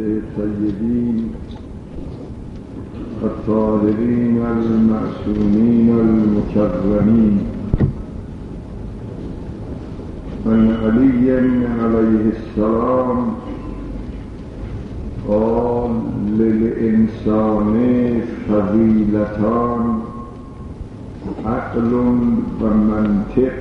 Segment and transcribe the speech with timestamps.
[0.00, 1.30] الطيبين
[3.22, 7.38] الطاهرين المعصومين المكرمين
[10.46, 11.30] عن علي
[11.82, 13.26] عليه السلام
[15.28, 15.90] قال
[16.38, 17.74] للإنسان
[18.48, 19.98] فضيلتان
[21.44, 21.94] عقل
[22.62, 23.52] ومنطق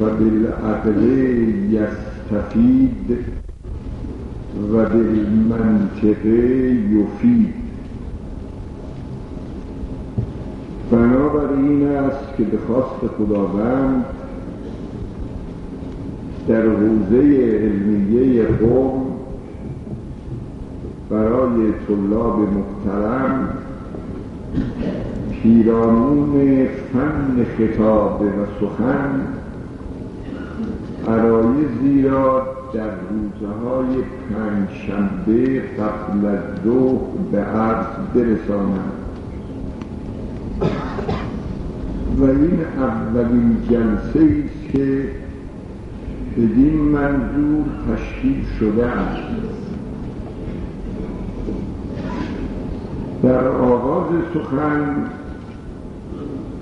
[0.00, 1.02] فبالعقل
[1.70, 3.16] يستفيد.
[4.60, 6.26] وبالمنطق
[6.90, 7.54] يفيد
[10.90, 14.04] بنابراین است که به خواست خداوند
[16.48, 17.18] در حوزه
[17.62, 19.02] علمیه قوم
[21.10, 23.48] برای طلاب محترم
[25.42, 28.26] پیرامون فن خطاب و
[28.60, 29.20] سخن
[31.08, 33.86] عرایزی را در روزه های
[34.30, 36.98] پنجشنبه قبل از ظهر
[37.32, 38.92] به عرض برسانم.
[42.18, 45.08] و این اولین جلسه است که
[46.36, 49.22] بدین منظور تشکیل شده است.
[53.22, 54.96] در آغاز سخن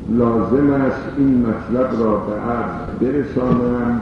[0.09, 4.01] لازم است این مطلب را به عرض برسانم.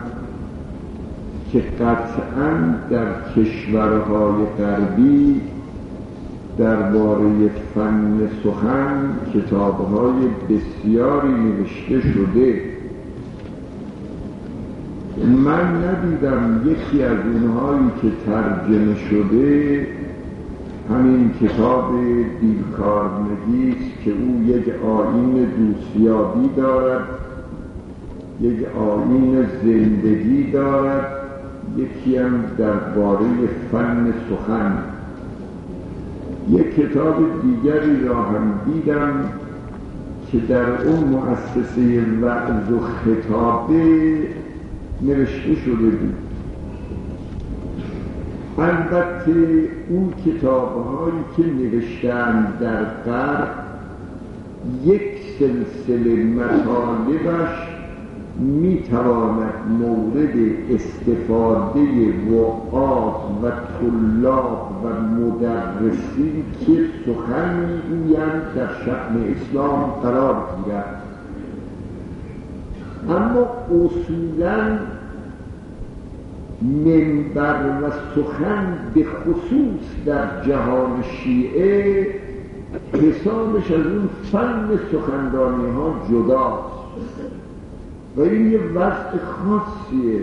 [1.52, 5.41] که قطعا در کشورهای غربی
[6.58, 12.60] درباره فن سخن کتابهای بسیاری نوشته شده.
[15.44, 19.86] من ندیدم یکی از اونهایی که ترجمه شده
[20.90, 21.90] همین کتاب
[22.40, 27.08] دیلکارنگی که او یک آین دوستیابی دارد
[28.40, 31.17] یک آین زندگی دارد.
[31.78, 33.27] یکی هم درباره
[33.72, 34.78] فن سخن.
[36.50, 39.24] یک کتاب دیگری را هم دیدم
[40.33, 44.18] که در اون مؤسسه وعظ و خطابه
[45.02, 46.14] نوشته شده بود.
[48.58, 53.48] البته اون کتاب هایی که نوشتن در غرب
[54.84, 55.02] یک
[55.38, 57.77] سلسله مطالبش
[58.38, 60.34] می‌تواند مورد
[60.70, 61.80] استفاده
[62.30, 71.02] وعاظ و طلاب و مدرسین که سخن می‌گویند در شأن اسلام قرار گیرد.
[73.08, 73.46] اما
[73.84, 74.78] اصولا
[76.62, 82.06] منبر و سخن به خصوص در جهان شیعه
[82.92, 86.77] حسابش از اون فن سخنرانی ها جداست.
[88.18, 90.20] و این یه وقت خاصیه.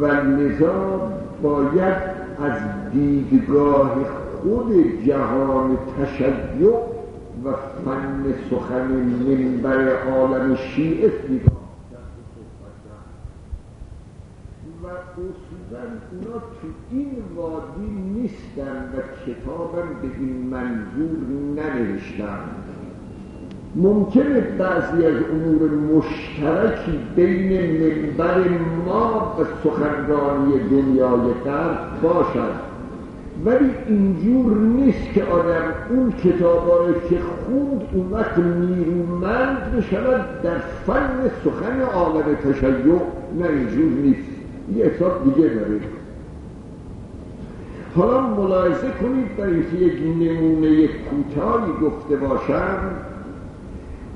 [0.00, 1.12] و لذا
[1.42, 1.96] باید
[2.42, 2.60] از
[2.92, 4.04] دیدگاه
[4.42, 4.72] خود
[5.06, 6.70] جهان تشیع
[7.44, 7.52] و
[7.84, 8.90] فن سخن
[9.28, 11.62] منبر عالم شیعه نگاه
[14.82, 15.82] و اصولا
[16.12, 21.18] اونا تو این وادی نیستن و کتابم به این منظور
[21.56, 22.38] ننوشتن
[23.76, 28.48] ممکنه بعضی از امور مشترکی بین منبر
[28.86, 32.72] ما و سخنرانی دنیای غرب باشد.
[33.44, 41.30] ولی اینجور نیست که آدم اون کتابایی که خوند اون وقت نیرومند بشود در فن
[41.44, 42.70] سخن عالم تشیع
[43.38, 44.28] نه اینجور نیست.
[44.76, 45.80] یه حساب دیگه داره.
[47.96, 52.78] حالا ملاحظه کنید برای اینکه یک نمونه کوتاهی گفته باشم.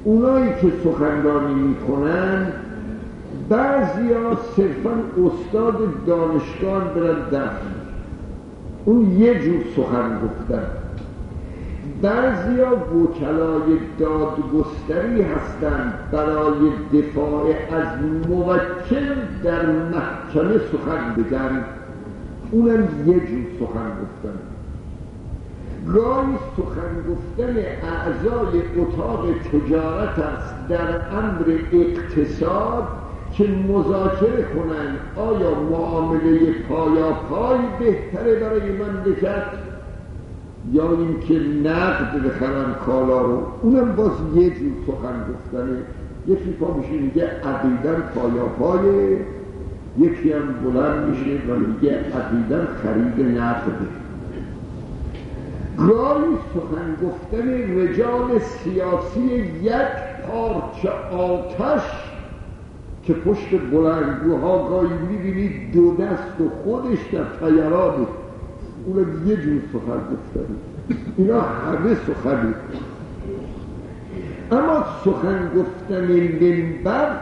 [0.07, 2.53] اونایی که سخنرانی می‌کنن
[3.49, 4.91] بعضی ها صرفا
[5.27, 7.75] استاد دانشگاه برن دفن
[8.85, 10.67] اون یه جور سخن گفتن.
[12.03, 17.89] بعضی ها وکلای دادگستری هستند برای دفاع از
[18.29, 19.15] موکل
[19.45, 21.65] در محکمه سخن بگن.
[22.51, 24.56] اونم یه جور سخن گفتن.
[25.95, 32.89] گاهی سخن گفتن اعضای اتاق تجارت است در امر اقتصاد
[33.33, 34.99] که مذاکره کنند.
[35.17, 39.43] آیا معامله پایا پای بهتره برای مملکت؟
[40.73, 41.35] یا اینکه
[41.69, 45.79] نقد بخرن کالا رو؟ اونم باز یه جور سخن گفتنه.
[46.27, 49.19] یکی پا میشه میگه عقیدن پایا پایه
[49.99, 54.06] یکی هم بلند میشه و میگه عقیدن خرید نقده
[55.79, 59.21] گاهی سخن گفتن رجال سیاسی
[59.63, 59.73] یک
[60.29, 61.83] پارچه آتش
[63.03, 68.07] که پشت بلندگوها گاهی می‌بینید دو دست و خودش در تیرانه
[68.87, 70.57] اون یه جور سخن گفتن.
[71.17, 72.55] اینا همه سخنی
[74.53, 76.05] اما سخن گفتن
[76.41, 77.17] منبر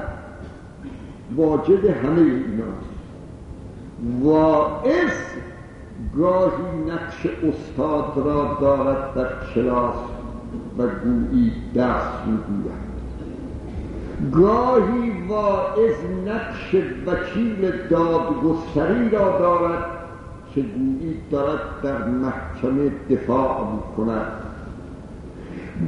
[1.37, 2.95] واجد همه ایناست.
[4.23, 5.34] واعظ
[6.17, 9.95] گاهی نقش استاد را دارد در کلاس
[10.79, 12.85] و گویی دست می‌گوید.
[14.33, 15.97] گاهی واعظ
[16.27, 16.75] نقش
[17.07, 19.85] وکیل دادگستری را دارد
[20.55, 24.33] که گویی دارد در محکمه دفاع می‌کند.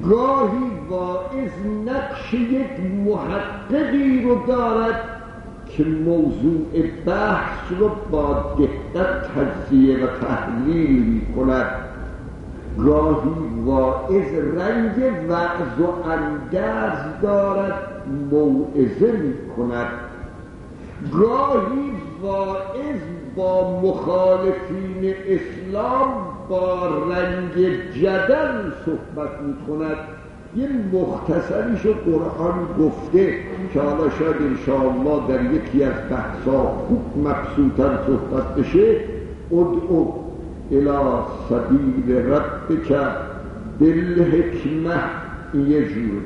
[0.03, 1.51] گاهی واعظ
[1.87, 5.16] نقش یک محققی رو دارد
[5.69, 11.67] که موضوع بحث رو با دقت تجزیه و تحلیل می کند
[12.79, 13.31] گاهی
[13.65, 17.83] واعظ رنگ وعظ و اندرز دارد
[18.31, 19.87] موعظه می کند
[21.13, 21.93] گاهی
[22.23, 23.01] واعظ
[23.37, 27.55] با مخالفین اسلام با رنگ
[27.93, 29.99] جدل صحبت می کند
[30.57, 33.35] یه مختصریشو قرآن گفته
[33.73, 38.97] که حالا شاید انشاءالله در یکی از بحثا خوب مبسوطا صحبت بشه.
[39.53, 40.13] ادعو
[40.71, 40.99] الى
[41.49, 42.93] سبیل ربک
[43.81, 45.01] بالحکمه
[45.69, 46.23] یه جور.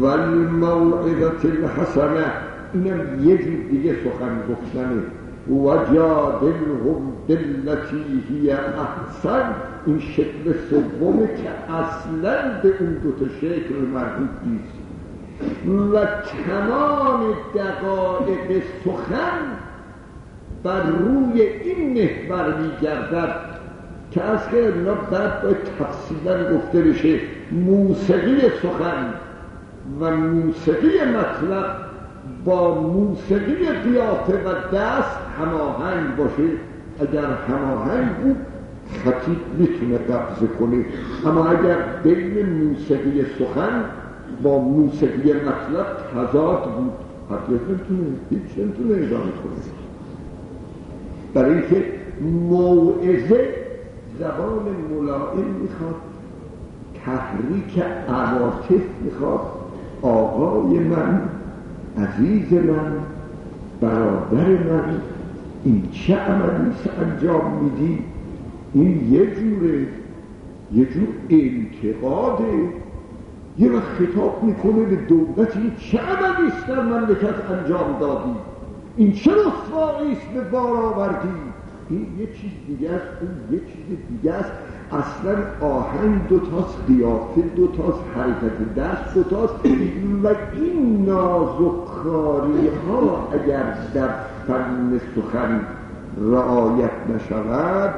[0.00, 2.26] والموعظت الحسنه
[2.74, 5.02] اینم یه جور دیگه سخن گفتنه.
[5.48, 9.54] وجادلهم بالتي هی احسن
[9.86, 14.80] این شکل سومه که اصلا به اون دوتا شکل مربوط نیست.
[15.94, 16.06] و
[16.46, 17.20] تمام
[17.54, 19.40] دقایق سخن
[20.62, 23.34] بر روی این محور میگردد
[24.10, 27.20] که از که اینا بعد باید تفصیلا گفته بشه
[27.52, 29.14] موسیقی سخن
[30.00, 31.76] و موسیقی مطلب
[32.44, 36.48] با موسیقی قیافه و دست هماهنگ باشه
[37.00, 38.36] اگر هماهنگ بود
[39.04, 40.84] خطیب می‌تونه قبضه کنه.
[41.26, 43.84] اما اگر بین موسیقی سخن
[44.42, 46.92] با موسیقی مطلب تضاد بود
[47.28, 49.62] خطیب نمی‌تونه هیچ نمی‌تونه ادامه کنه.
[51.34, 51.84] برای اینکه
[52.50, 53.48] موعظه
[54.18, 55.94] زبان ملائم می‌خواد
[57.04, 59.40] تحریک عواطف می‌خواد.
[60.02, 61.20] آقای من
[61.98, 62.92] عزیز من
[63.80, 65.00] برادر من
[65.64, 66.70] این چه عملی
[67.00, 67.98] انجام میدی؟
[68.74, 69.86] این یه جوره
[70.72, 72.68] یه جور انتقاده
[73.58, 78.34] یه وقت خطاب می‌کنه به دولت این چه عملی در مملکت انجام دادی؟
[78.96, 81.28] این چه رسوایی است به بار آوردی؟
[81.90, 84.52] این یه چیز دیگه است اون یه چیز دیگه است.
[84.92, 89.54] اصلا آهنگ دوتاست قیافه دوتاست حرکت دست دوتاست
[90.24, 94.08] و این نازکاری ها اگر در
[94.46, 95.60] فن سخن
[96.20, 97.94] رعایت نشود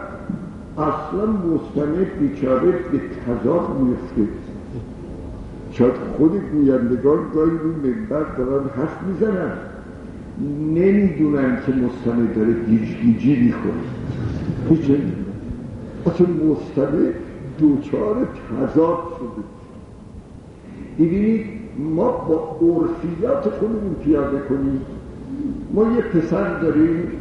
[0.78, 4.32] اصلا مستمع بیچاره به تضاد میفته
[5.70, 9.52] شاید خود گویندگان گاهی روی منبر دارن حرف می‌زنن.
[10.74, 13.74] نمی‌دونن که مستمع داره گیج گیجی می‌خوره
[16.06, 17.10] اصلا مستمع
[17.58, 19.44] دوچار تضاد شده.
[20.98, 21.46] ببینید
[21.78, 24.80] ما با عرفیات خودمون پیاده کنیم.
[25.74, 27.12] ما یه پسر داریم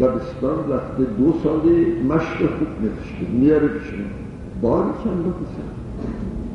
[0.00, 4.04] دبستان رفته دو ساله مشق خوب نوشته میاره بشنه
[4.62, 5.68] باری کلا پسر.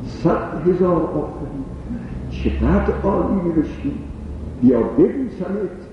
[0.04, 1.64] صد هزار آفرین.
[2.30, 3.92] چقدر عالی نوشتی.
[4.62, 5.89] بیا ببوسمت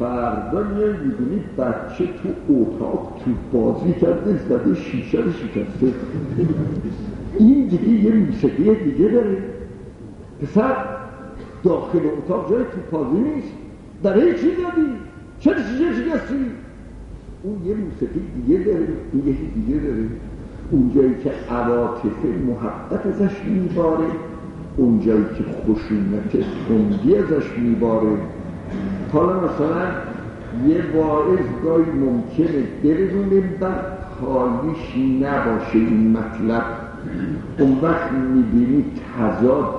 [0.00, 5.86] فردا میای می‌بینی بچه تو اتاق تو بازی کرده زده شیشه رو شکسته.
[7.38, 9.36] این دیگه یه موسیقی دیگه داره.
[10.42, 10.76] پسر
[11.64, 13.48] داخل اتاق جای تو بازی نیست.
[14.02, 14.88] برای چی دادی؟
[15.40, 16.34] چرا شیشه شکستی؟
[17.42, 18.88] اون یه موسیقی دیگه داره.
[19.26, 20.06] یکی دیگه داره.
[20.70, 24.04] اونجایی که عواطف محبت ازش میباره
[24.76, 28.16] اونجایی که خشونت تندی ازش میباره.
[29.12, 29.86] حالا مثلا
[30.68, 33.84] یه واعظ گاهی ممکنه بره رو منبر
[34.20, 36.62] حالیش نباشه این مطلب.
[37.58, 38.84] اون وقت می‌بینی
[39.18, 39.74] تضاد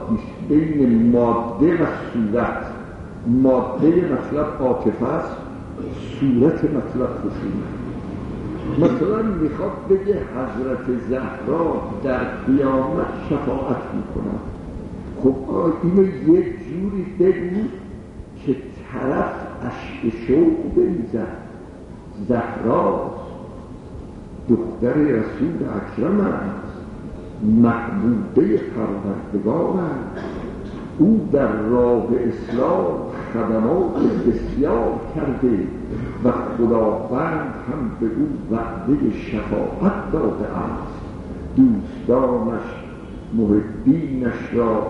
[0.49, 2.65] بین ماده و صورت.
[3.27, 5.35] ماده مطلب عاطفه است
[6.19, 7.71] صورت مطلب خشونت.
[8.77, 14.39] مثلا می‌خواد بگه حضرت زهرا در قیامت شفاعت می‌کنه
[15.23, 15.35] خب
[15.83, 17.61] اینو یه جوری بگو
[18.93, 19.33] طرف
[19.65, 21.37] اشک شوق بریزد
[22.27, 23.21] زهراست
[24.49, 26.71] دختر رسول اکرم است.
[27.43, 30.25] محبوبه پروردگار است.
[30.99, 32.85] او در راه اسلام
[33.33, 33.93] خدمات
[34.27, 35.67] بسیار کرده
[36.23, 41.01] و خداوند هم به او وعده شفاعت داده است.
[41.55, 42.61] دوستانش
[43.33, 44.87] محبینش را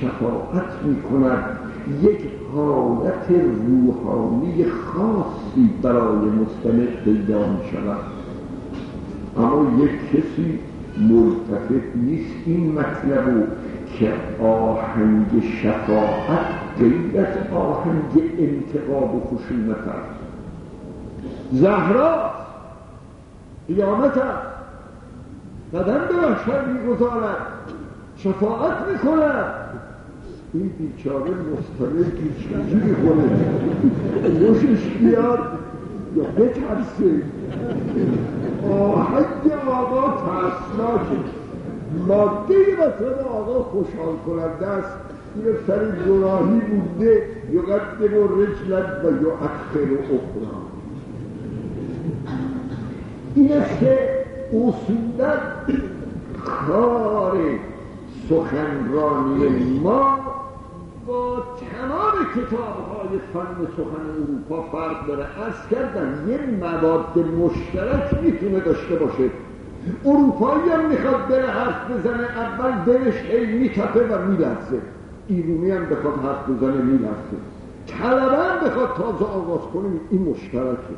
[0.00, 1.58] شفاعت می کند
[2.02, 3.30] یک حالت
[3.68, 7.98] روحانی خاصی برای مستمع پیدا می شود.
[9.38, 10.58] اما یک کسی
[10.98, 13.48] ملتفت نیست این مطلب
[13.98, 14.12] که
[14.42, 16.46] آهنگ شفاعت
[16.78, 20.18] غیر از آهنگ انتقاب و خشونت است.
[21.52, 22.30] زهرا
[23.68, 24.48] قیامت است.
[25.74, 27.36] قدم به محشر می‌گذارد.
[28.16, 29.54] شفاعت می‌کند.
[30.54, 32.04] این بیچاره مستمر
[32.38, 33.28] چجوری کنه
[34.40, 35.38] روشش بیاد
[36.16, 37.22] یا بترسه.
[38.72, 41.20] آهنگ آقا ترسناکه.
[42.08, 44.96] ماده مثلا آقا خوشحال کننده است.
[45.34, 50.18] این سر گناهی بوده یقدم و رجلت و یؤخر اخرى
[53.34, 53.98] این است که
[54.48, 55.34] اصولا
[56.44, 57.38] کار
[58.28, 60.18] سخنرانی ما
[61.06, 65.22] با تمام کتاب های فن سخن اروپا فرق داره.
[65.24, 69.30] از کردن یه مواد مشترک می‌تونه داشته باشه.
[70.04, 74.80] اروپایی هم می‌خواد بره حرف بزنه اول دلش هی میتپه و میلرزه.
[75.28, 77.38] ایرونی هم بخواد حرف بزنه میلرزه.
[77.86, 80.94] طلبه هم بخواد تازه آغاز کنه این مشترکه.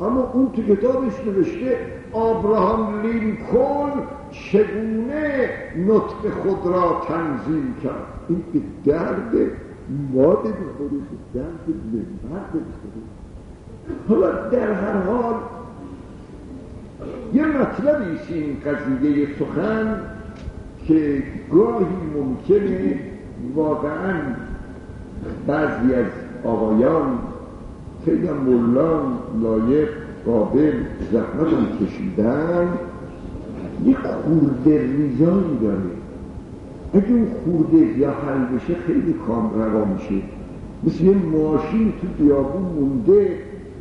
[0.00, 1.76] اما اون تو کتابش نوشته
[2.12, 3.90] آبراهام لینکن
[4.30, 8.06] چگونه نطق خود را تنظیم کرد.
[8.28, 9.32] این به درد
[10.12, 13.02] ماده بخوره به درد منبر بخوره
[14.08, 15.34] حالا در هر حال
[17.34, 20.00] یه مطلبی است این قضیه سخن
[20.86, 22.98] که گاهی ممکنه
[23.54, 24.14] واقعا
[25.46, 26.06] بعضی از
[26.44, 27.18] آقایان
[28.04, 29.02] خیلی ملان
[29.42, 29.88] لایق
[30.26, 30.72] قابل
[31.12, 32.68] زحمت هم کشیدن
[33.84, 35.90] یک خورده ریزایی داره.
[36.94, 40.22] اگه اون خورده یا حل بشه خیلی کام روا میشه.
[40.84, 43.38] مثل یه ماشین تو بیابون مونده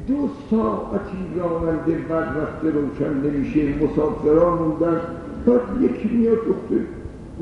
[0.07, 5.01] دو ساعتی راننده بعد وقت روشن نمیشه مسافران موندن
[5.45, 6.81] بعد یکی میاد دخته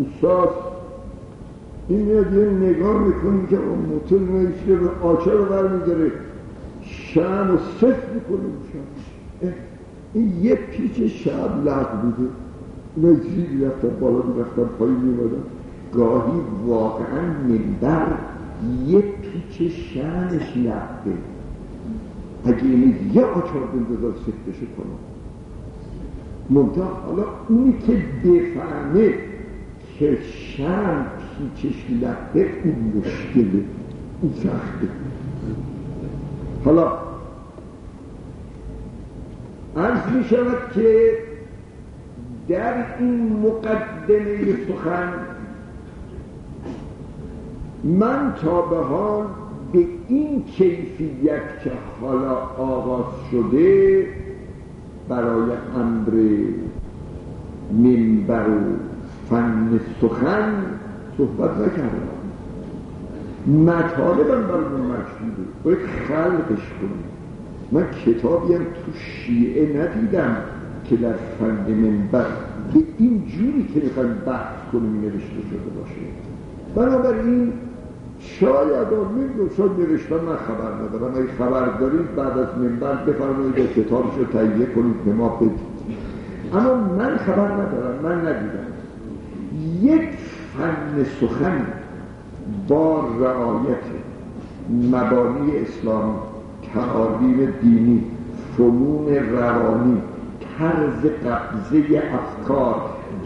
[0.02, 0.50] استاد
[1.88, 6.12] این میاد یه نگاه می‌کنی که اون موتور نمیشه به آچه رو برمیداره.
[7.14, 9.54] شم و صف می‌کنه شم
[10.14, 12.30] این یه پیچ شب لغ بوده.
[12.96, 15.44] اونا زیر رفتن بالا می‌رفتن پایین میمادن
[15.94, 18.08] گاهی واقعا منبر
[18.88, 21.18] یه پیچ شمش لغه
[22.46, 25.00] اگه این یه آچار بندازن سفتش کنم
[26.50, 29.14] منتها حالا اونی که بفهمه
[30.00, 31.06] که شم
[31.38, 33.64] پیچش لغه اون مشکله.
[34.22, 34.88] اون سخته.
[36.68, 36.92] حالا
[39.78, 41.12] عرض می شود که
[42.50, 45.14] در این مقدمه سخن
[47.84, 49.26] من تا به حال
[49.74, 51.72] به این کیفیت که
[52.02, 54.08] حالا آغاز شده
[55.10, 56.12] برای امر
[57.72, 58.62] منبر و
[59.30, 60.54] فن سخن
[61.18, 62.17] صحبت نکردم.
[63.48, 65.78] مطالبم برای مشهوده باید
[66.08, 67.04] خلقش کنیم.
[67.72, 70.38] من کتابی هم تو شیعه ندیدم
[70.90, 72.26] که در فن منبر
[72.74, 76.02] به این جوری که می‌خوایم بحث کنیم نوشته شده باشه.
[76.76, 77.54] بنابراین
[78.20, 81.16] شاید آمین شاید نوشتن من خبر ندارم.
[81.16, 85.52] اگه خبر دارید بعد از منبر بفرمایید کتابش رو تهیه کنید به ما بدید.
[86.54, 88.68] اما من خبر ندارم من ندیدم.
[89.82, 90.10] یک
[90.58, 91.66] فن سخن
[92.68, 93.84] با رعایت
[94.92, 96.18] مبانی اسلامی
[96.74, 98.04] تعالیم دینی
[98.58, 100.02] فنون روانی
[100.60, 102.76] طرز قبضه افکار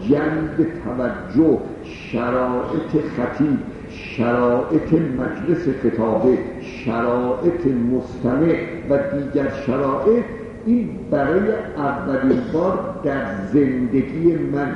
[0.08, 3.58] جنب توجه شرایط خطیب
[3.88, 8.56] شرایط مجلس خطابه شرایط مستمع
[8.90, 10.24] و دیگر شرایط
[10.66, 14.74] این برای اولین بار در زندگی من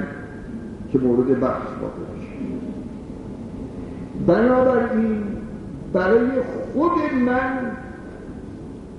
[0.92, 2.15] که مورد بحث واقع
[4.26, 5.22] بنابراین
[5.92, 6.28] برای
[6.72, 6.92] خود
[7.26, 7.52] من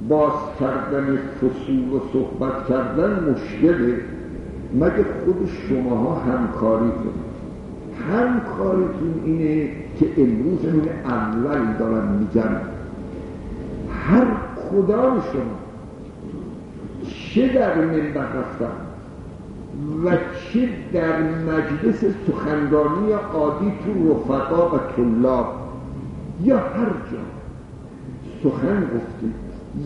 [0.10, 3.98] باز کردن فصول و صحبت کردن مشکله
[4.74, 7.28] مگه خود شماها همکاری کنید؟
[8.12, 9.70] همکاریتون اینه
[10.00, 12.56] که امروز این اول دارم میگم.
[13.92, 14.28] هر
[14.72, 15.58] کدام شما
[17.10, 18.87] چه در منبر رفتن
[20.06, 25.56] و چه در مجلس سخنرانی عادی تو رفقا و طلاب؟
[26.44, 27.20] یا هر جا.
[28.44, 29.34] سخن گفتید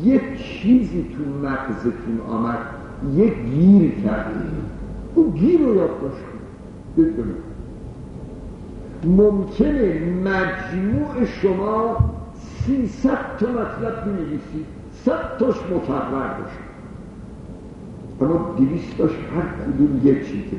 [0.03, 2.57] یک چیزی تو مغزتون آمد.
[3.15, 4.51] یک گیر کردید
[5.15, 6.23] اون گیر رو یادداشت
[6.95, 7.51] کنید
[9.05, 11.97] ممکنه مجموع شما
[12.65, 14.65] سیصد تا مطلب بنویسید.
[15.05, 16.70] صد تاش مفرر باشه.
[18.21, 20.57] اما دویستاش هر کدوم یک چیزه.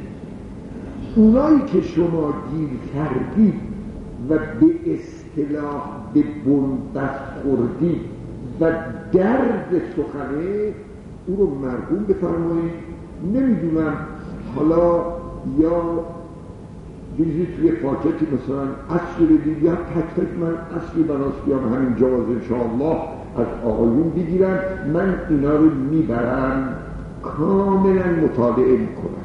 [1.17, 3.55] اونایی که شما گیر کردید
[4.29, 5.83] و به اصطلاح
[6.15, 8.01] به بندست خوردید
[8.61, 8.71] و
[9.13, 10.73] درد سخنه
[11.27, 12.73] او رو مرگون بفرمایید.
[13.35, 13.95] نمی‌دونم
[14.57, 15.05] حالا
[15.59, 15.83] یا
[17.19, 22.25] بریزید توی پاکتی مثلا اصل بدید یا تک تک من اصلی براست بیام همین جواز
[22.29, 22.97] انشاءالله
[23.39, 24.59] از آقایون بگیرم.
[24.95, 26.77] من اینا رو می‌برم.
[27.23, 29.23] کاملا مطالعه می‌کنم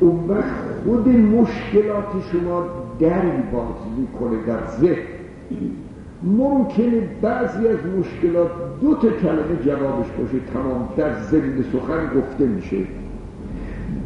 [0.00, 2.64] اون وقت خود مشکلات شما
[2.98, 5.02] دری باز می‌کنه در ذهن.
[6.22, 8.50] ممکنه بعضی از مشکلات
[8.80, 12.76] دو تا کلمه جوابش باشه تمام در ضمن سخن گفته میشه.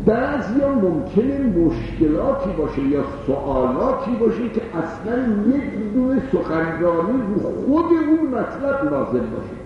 [0.07, 5.19] بعضی ها ممکنه مشکلاتی باشه یا سوالاتی باشه که اصلا
[5.57, 9.66] یک دونه سخنرانی رو خود اون مطلب لازم باشه.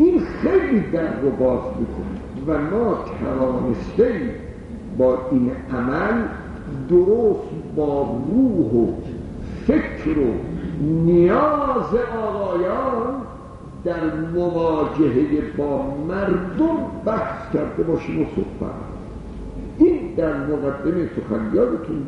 [0.00, 2.20] این خیلی در رو باز می‌کنه.
[2.46, 4.34] و ما توانسته
[4.98, 6.22] با این عمل
[6.88, 8.92] درست با روح و
[9.66, 10.32] فکر و
[10.82, 13.14] نیاز آقایان
[13.84, 18.74] در مواجهه با مردم بحث کرده باشیم و صحبت
[19.78, 21.50] این در مقدمه سخن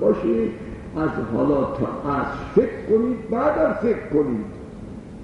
[0.01, 0.49] باشه
[0.97, 4.63] از حالا تا از فکر کنید بعد فکر کنید.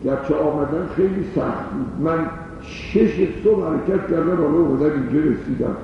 [0.04, 2.06] گرچه آمدن خیلی سخت بود.
[2.08, 2.18] من
[2.62, 5.76] شش صبح حرکت کردم حالا اومدن اینجا رسیدم.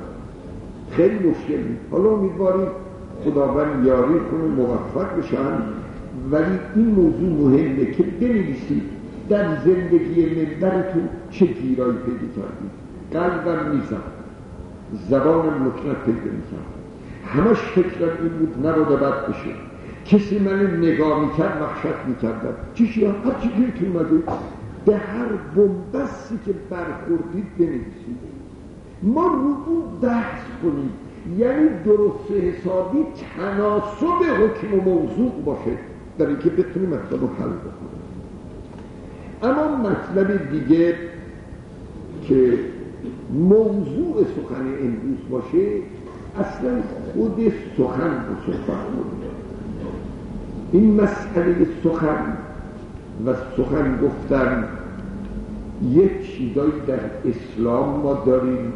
[0.90, 1.78] خیلی مشکل بود.
[1.90, 2.68] حالا امیدواریم
[3.24, 5.62] خداوند یاری کنه موفق بشن.
[6.30, 8.82] ولی این موضوع مهمه که بنویسید
[9.28, 12.84] در زندگی منبرتون چه گیرایی پیدا کردید.
[13.12, 14.02] قلبم میزم
[15.10, 16.64] زبانم لکنت پیدا میزم
[17.26, 19.54] همش فکرم این بود نباید بد بشه.
[20.06, 22.54] کسی من نگاه می‌کرد وحشت می‌کردم.
[22.74, 24.22] چیشی هر چی که اومده.
[24.84, 28.18] به هر بومبستی که برخوردید بنویسید.
[29.02, 30.90] ما رو اون بحث کنیم.
[31.38, 32.98] یعنی درست حسابی
[33.36, 35.78] تناسب حکم و موضوع باشه
[36.18, 38.04] در اینکه بتونیم مطلب رو حل بکنیم.
[39.42, 40.94] اما مطلب دیگه
[42.28, 42.58] که
[43.32, 45.68] موضوع سخن امروز باشه
[46.40, 46.70] اصلا
[47.12, 48.76] خود سخن رو صحبت
[50.72, 52.36] این مسئله سخن
[53.26, 54.64] و سخن گفتن
[55.90, 58.72] یک چیزایی در اسلام ما داریم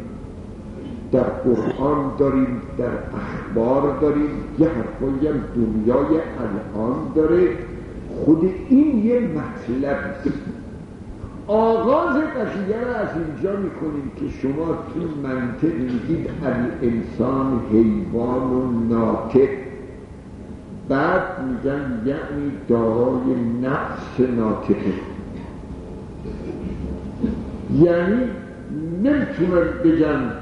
[1.12, 7.48] در قرآن داریم در اخبار داریم یه حرفایی هم دنیای الان داره.
[8.24, 9.98] خود این یه مطلب
[11.46, 16.30] آغاز قضیه را از اینجا می‌کنیم که شما تو منطق میگید
[16.82, 19.67] انسان حیوان و ناطق.
[20.88, 24.92] بعد میگن یعنی دارای نفس ناطقه.
[27.74, 28.20] یعنی
[29.02, 30.32] نمی‌تونن بگن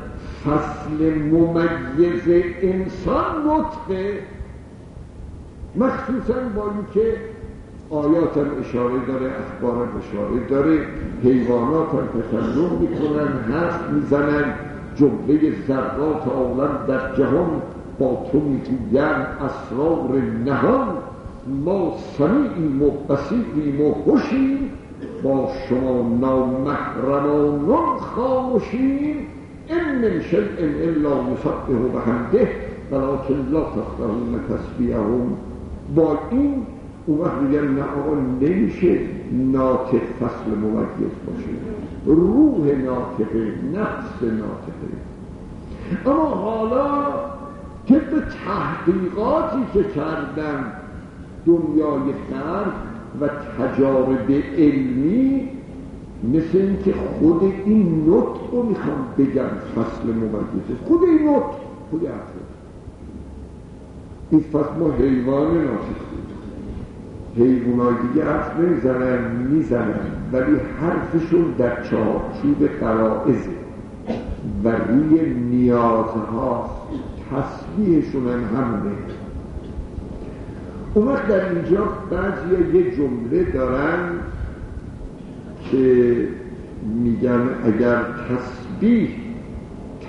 [0.44, 4.18] فصل ممیز انسان نطقه.
[5.76, 7.16] مخصوصا با اینکه
[7.90, 10.86] آیات هم اشاره داره اخبار اشاره داره
[11.22, 14.54] حیوانات هم تکلم می‌کنن هست می‌زنن
[14.96, 17.62] جمله ذرات عالم در جهان
[17.98, 20.88] با تو می‌گویند اسرار نهان
[21.64, 24.58] ما سمیعیم و بسیعیم و خوشیم
[25.22, 29.16] با شما نامحرمانان خاموشیم.
[29.68, 32.48] این من شیء الا یسبح بحمده
[32.92, 35.36] ولکن لا تفقهون تسبیحهم.
[35.94, 36.66] با این
[37.06, 38.98] اون وقت میگن نه آقا نمیشه
[39.32, 41.48] ناطق فصل موجز باشه.
[42.06, 44.96] روح ناطقه نفس ناطقه
[46.06, 46.86] اما حالا
[47.94, 50.72] به تحقیقاتی که کردن
[51.46, 52.72] دنیای غرب
[53.20, 55.48] و تجارب علمی
[56.24, 61.56] مثل اینکه خود این نطق رو می‌خوام بگم فصل مبدیزه خود این نطق
[61.90, 62.40] خود حرفه
[64.30, 66.06] این فصل ما حیوان ناطق
[67.36, 70.00] حیوانای دیگه حرف نمی‌زنن می‌زنن
[70.32, 73.50] ولی حرفشون در چارچوب قرائزه
[74.64, 76.70] و روی نیازها
[77.30, 78.92] تصویحشون هم همونه
[80.94, 84.10] اون وقت در اینجا بعضی یه جمله دارن
[85.70, 86.28] که
[87.02, 87.96] میگن اگر
[88.28, 89.08] تسبیح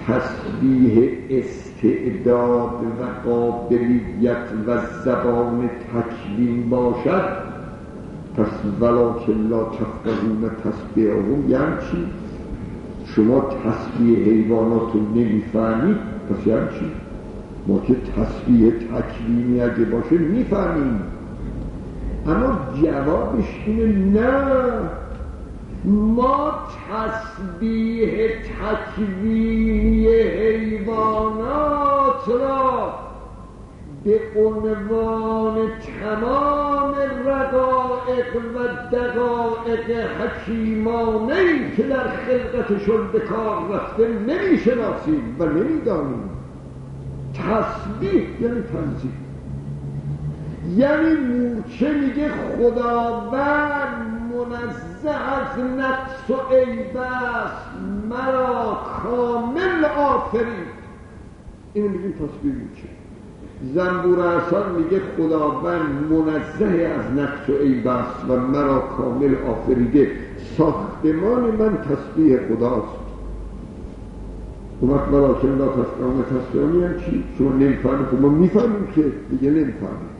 [0.08, 7.48] تسبیح استعداد و قابلیت و زبان تکلیم باشد
[8.38, 11.98] پس ولکن لا تفقهون تسبیحهم یعنی چی؟
[13.06, 15.98] شما تسبیح حیوانات رو نمی‌فهمید
[16.30, 16.92] پس یعنی چی؟
[17.68, 21.02] ما که تسبیح تکلیمی اگه باشه می‌فهمیم.
[22.26, 24.90] اما جوابش اینه نه.
[25.86, 26.54] ما
[26.90, 30.08] تسبیح تکوینی
[30.48, 31.48] حیوانات
[32.28, 32.94] را
[34.04, 35.56] به عنوان
[36.02, 38.58] تمام رقائق و
[38.96, 39.90] دقائق
[40.22, 46.30] حکیمانه که در خلقتشون به کار رفته نمی‌شناسیم و نمی‌دانیم.
[47.38, 49.14] تسبیح یعنی تنظیم
[50.76, 54.08] یعنی مورچه میگه خداوند
[54.50, 57.68] منزه از نفس و عیب است
[58.10, 60.78] مرا کامل آفرید
[61.74, 62.98] اینو میگیم تسبیح مورچه
[63.74, 67.88] زنبور احسان میگه خداوند منزه از نقص و عیب
[68.30, 70.12] و مرا کامل آفریده.
[70.58, 72.97] ساختمان من تسبیح خداست.
[74.84, 78.08] وقت مراکم لا تفقهون تسبیحانی هم چی؟ شما نمی‌فهمید.
[78.08, 80.18] خب ما می‌فهمیم که دیگه نمی‌فهمید.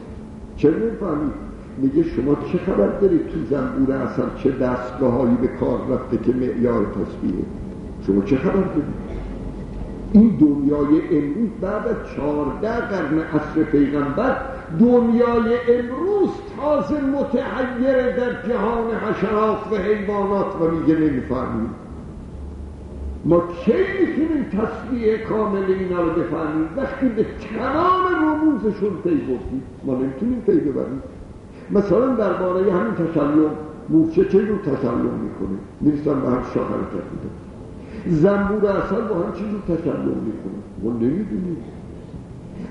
[0.58, 1.48] چرا نمی‌فهمید؟
[1.82, 6.34] میگه شما چه خبر دارید تو زنبور اصلا چه دستگاه هایی به کار رفته که
[6.34, 7.44] معیار تسبیحه
[8.08, 9.08] شما چه خبر دارید؟
[10.14, 14.38] این دنیای امروز بعد از چهارده قرن عصر پیغمبر
[14.80, 21.70] دنیای امروز تازه متحیر در جهان حشرات و حیوانات و میگه نمی‌فهمیم
[23.26, 29.64] ما کی می‌تونیم تصویه کامل اینا رو بفهمیم؟ وقتی به تمام رموزشون پی بردیم.
[29.86, 31.02] ما نمی‌تونیم پی ببریم.
[31.72, 33.52] مثلا درباره همین تسلم
[33.90, 37.08] مورچه چه رو تسلم می‌کنه؟ می‌رسن به هم شاه حرکت
[38.08, 41.58] زنبور اصل با هم چیز رو تسلم می‌کنه؟ ما نمی‌دونیم.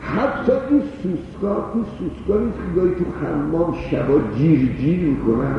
[0.01, 5.57] حتی این سوسکا این سوسکا این تو خمام شبا جیر جیر می‌کنن.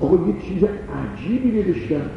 [0.00, 2.10] آقا یه چیز عجیبی نوشتن.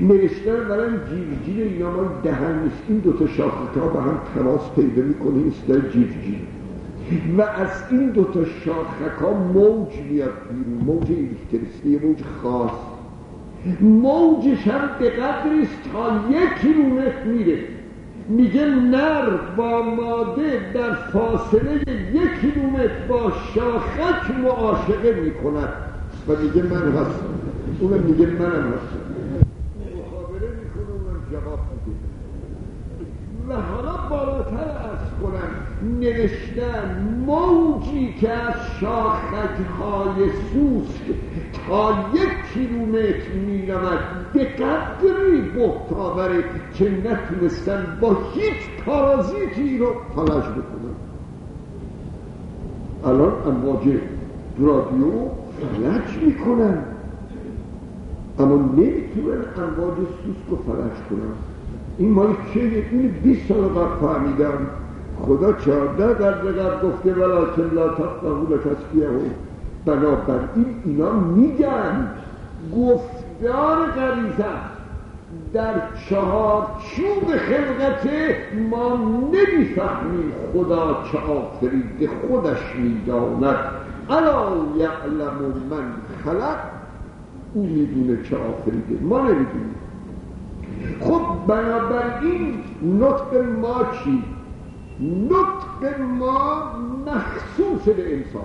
[0.00, 4.60] نوشتن برای جیر جیر اینا ما دهن نیست این دوتا شاخه ها به هم تماس
[4.76, 5.52] پیدا می‌کنه این
[5.92, 6.40] جیر جیر
[7.38, 12.70] و از این دوتا شاخک ها موج میاد بیرون موج الکتریستی موج خاص.
[13.80, 17.58] موجش هم به قدریست تا یک کیلومتر میره.
[18.28, 21.80] میگه نر با ماده در فاصله
[22.12, 25.72] یک کیلومتر با شاخک معاشقه می‌کند.
[26.28, 27.34] و میگه من هستم.
[27.80, 29.04] اونم میگه منم هستم
[29.98, 31.98] مخابره می‌کنه اونم جواب میده
[33.48, 41.14] و حالا بالاتر از کنم نوشتن موجی که از شاخک های سوسک
[41.66, 43.98] تا یک کیلومتر می رود
[44.32, 50.94] به قدری بهتاوره که نتونستن با هیچ پارازیتی رو فلج بکنن
[53.04, 53.88] الان امواج
[54.58, 55.10] رادیو
[55.60, 56.78] فلج می‌کنن
[58.38, 61.53] اما نمی‌تونن امواج سوسک رو فلج کنن.
[61.98, 64.58] این مال چه؟ این 20 سال قبل فهمیدم.
[65.20, 69.08] خدا چهارده در دقیق گفته ولیکن لا تفقهون تسبیحه
[69.86, 72.10] بنابراین اینا میگن
[72.76, 74.44] گفتار غریزه
[75.52, 75.74] در
[76.08, 78.08] چهار چوب خلقت
[78.70, 78.98] ما
[79.32, 83.58] نمی‌فهمیم خدا چه آفریده خودش می‌داند.
[84.10, 85.92] الا یعلم من
[86.24, 86.58] خلق.
[87.54, 89.04] او می‌دونه چه آفریده.
[89.04, 89.74] ما نمی‌دونیم.
[91.00, 94.22] خب بنابراین نطق ما چی؟
[95.00, 96.62] نطق ما
[97.06, 98.42] مخصوص به انسان.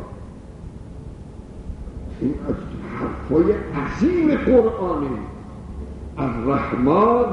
[2.21, 2.55] این از
[2.99, 5.09] حرفای عظیم قرآنه
[6.17, 7.25] الرحمن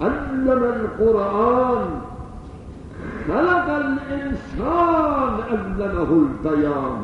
[0.00, 1.88] علم القرآن.
[3.26, 6.98] خلق الانسان علمه البیان.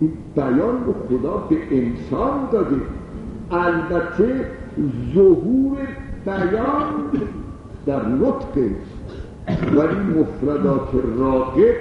[0.00, 2.76] این بیان رو خدا به انسان داده.
[3.50, 4.50] البته
[5.14, 5.76] ظهور
[6.24, 6.86] بیان
[7.86, 8.58] در نطق
[9.76, 11.74] ولی مفردات راقب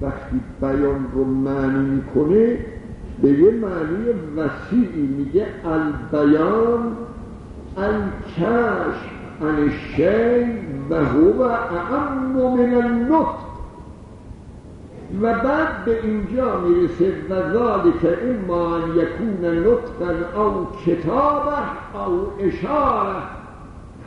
[0.00, 2.58] وقتی بیان رو معنی می‌کنه
[3.22, 4.04] به یه معنی
[4.36, 6.96] وسیعی میگه البیان
[7.76, 8.96] الکش
[9.42, 10.44] عن شی
[10.90, 13.45] و هو اعم من النطق
[15.22, 21.58] و بعد به اینجا می‌رسه و ذالک اما ان یکون نطقا او کتابه
[22.06, 23.22] او اشاره.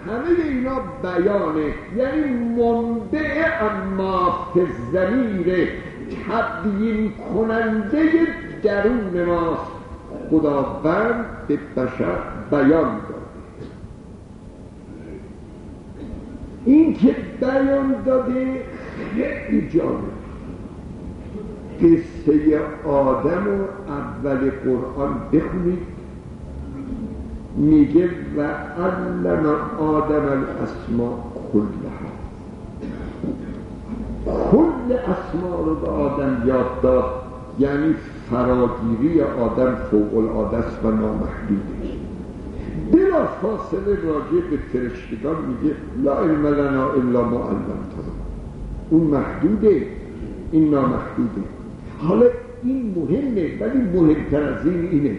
[0.07, 4.47] همه اینا بیانه یعنی منبع اما
[4.91, 5.69] زمیر
[6.27, 8.09] تبیین کننده
[8.63, 9.71] درون ماست.
[10.29, 12.17] خداوند به بشر
[12.51, 13.29] بیان داد
[16.65, 18.63] این که بیان داده
[19.15, 20.18] خیلی جالب.
[21.81, 25.79] قصه آدم و اول قرآن بخونید.
[27.55, 28.41] میگه و
[28.81, 31.17] علم آدم الاسماء
[31.53, 32.09] کلها.
[34.51, 37.05] کل اسما رو به آدم یاد داد
[37.59, 37.95] یعنی
[38.29, 41.79] فراگیری آدم فوق العاده و نامحدوده.
[42.91, 48.13] بلا فاصله راجع به فرشتگان میگه لا علم لنا الا ما علمتنا.
[48.89, 49.87] اون محدوده
[50.51, 51.58] این نامحدوده.
[52.07, 52.25] حالا
[52.63, 55.17] این مهمه ولی مهمتر از این اینه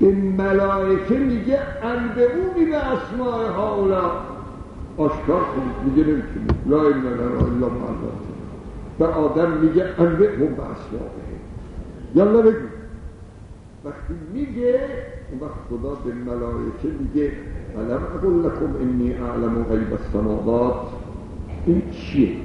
[0.00, 4.10] به ملائکه میگه انبعونی به اسماء هاولا
[4.96, 8.12] آشکار کنید میگه نمی‌تونه لا لنا الا علمتنا
[8.98, 11.08] به آدم میگه انبعون به اسماء
[12.14, 12.56] یالا بگو.
[13.84, 14.80] وقتی میگه
[15.30, 17.32] اون وقت خدا به ملائکه میگه
[17.76, 20.74] علم اقول لکم انی اعلم غیب السماوات؟
[21.66, 22.36] این چیه؟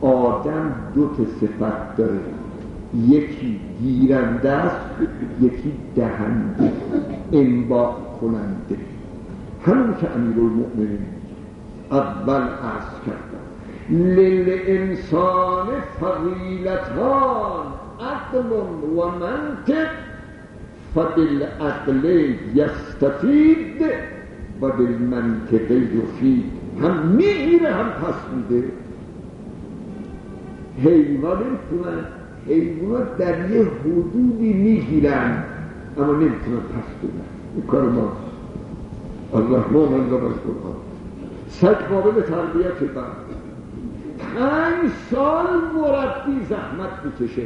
[0.00, 2.20] آدم دو تا صفت داره.
[3.08, 4.76] یکی گیرنده است
[5.40, 6.72] یکی دهنده
[7.32, 8.76] انباع کننده.
[9.66, 11.06] همون که امیر المؤمنین
[11.90, 13.46] اول عرض کردم.
[13.90, 15.66] للانسان
[16.00, 17.66] فضیلتان
[18.00, 18.52] عقل
[18.96, 19.88] و منطق
[20.94, 23.82] فبالعقل یستفید
[24.60, 26.44] و بالمنطق یفید
[26.82, 28.68] هم می‌گیره هم پس میده.
[30.84, 32.04] حیوان نمی‌تونن
[32.46, 35.44] حیوانات در یه حدودی می‌گیرن.
[35.98, 37.26] اما نمی‌تونن پس بدن.
[37.54, 38.12] این کار ما.
[39.34, 40.76] الرحمن الله قرآن
[41.48, 43.06] سگ قابل تربیت بعد
[44.18, 47.42] پنج سال مربی زحمت می‌کشه.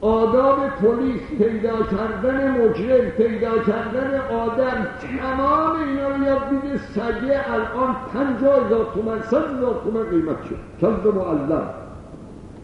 [0.00, 4.86] آداب پلیس پیدا کردن مجرم پیدا کردن آدم
[5.18, 6.80] تمام اینا رو یاد میده.
[6.94, 10.56] سگه الان پنجاه هزار تومن صد هزار تومن قیمت شد.
[10.80, 11.68] کلب معلم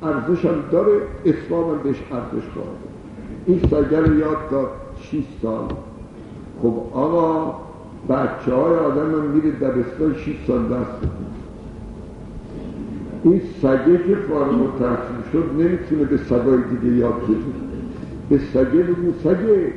[0.03, 0.93] ارزش هم داره
[1.25, 2.69] اسلام هم بهش ارزش داره
[3.47, 4.69] این سگه رو یاد داد
[5.01, 5.65] 6 سال.
[6.63, 7.55] خب آقا
[8.09, 11.11] بچه های آدم هم میره دبستان 6 سال دست
[13.25, 17.37] این سگه که فارغ تحصیل شد نمی‌تونه به سگای دیگه یاد بده.
[18.31, 19.73] به سگه بگو سگه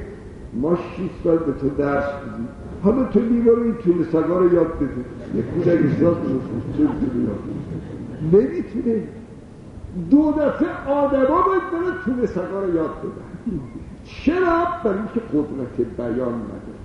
[0.62, 2.48] ما شیست سال به تو درس بدیم
[2.84, 5.40] حالا تو دیوار این طول سگا رو یاد بده.
[5.40, 6.18] یک کودک ایستاد
[8.32, 9.04] نمی‌تونه.
[10.12, 13.60] دو دفعه آدما باید برن طول سگا رو یاد بدن.
[14.04, 16.84] چرا؟ برای اینکه قدرت بیان نداره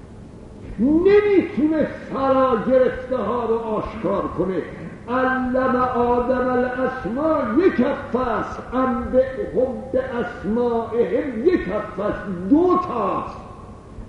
[0.80, 4.62] نمی‌تونه فرا گرفته ها رو آشکار کنه.
[5.08, 8.62] علم آدم الاسما یک است.
[8.74, 12.48] انبئهم به اسمائهم یک است.
[12.50, 13.36] دو تاست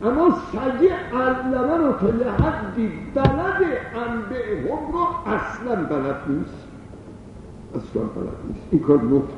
[0.03, 3.61] اما سگی علمه رو تا یه حدی بلد
[4.07, 6.68] انبئهم رو اصلا بلد نیست.
[7.75, 8.61] اصلا بلد نیست.
[8.71, 9.33] این کار نطقه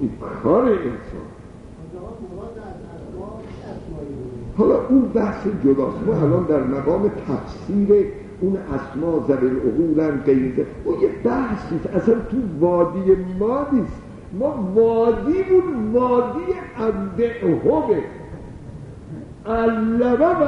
[0.00, 0.10] این
[0.42, 1.26] کار انسان.
[4.58, 5.96] حالا اون بحث جداست.
[6.06, 8.06] ما الان در مقام تفسیر
[8.40, 11.86] اون اسما زبل اقولن غیر اون یه بحث نیست.
[11.86, 14.02] اصلا تو وادی ما نیست.
[14.38, 17.30] ما وادی بود وادی همه.
[19.46, 20.44] علمه و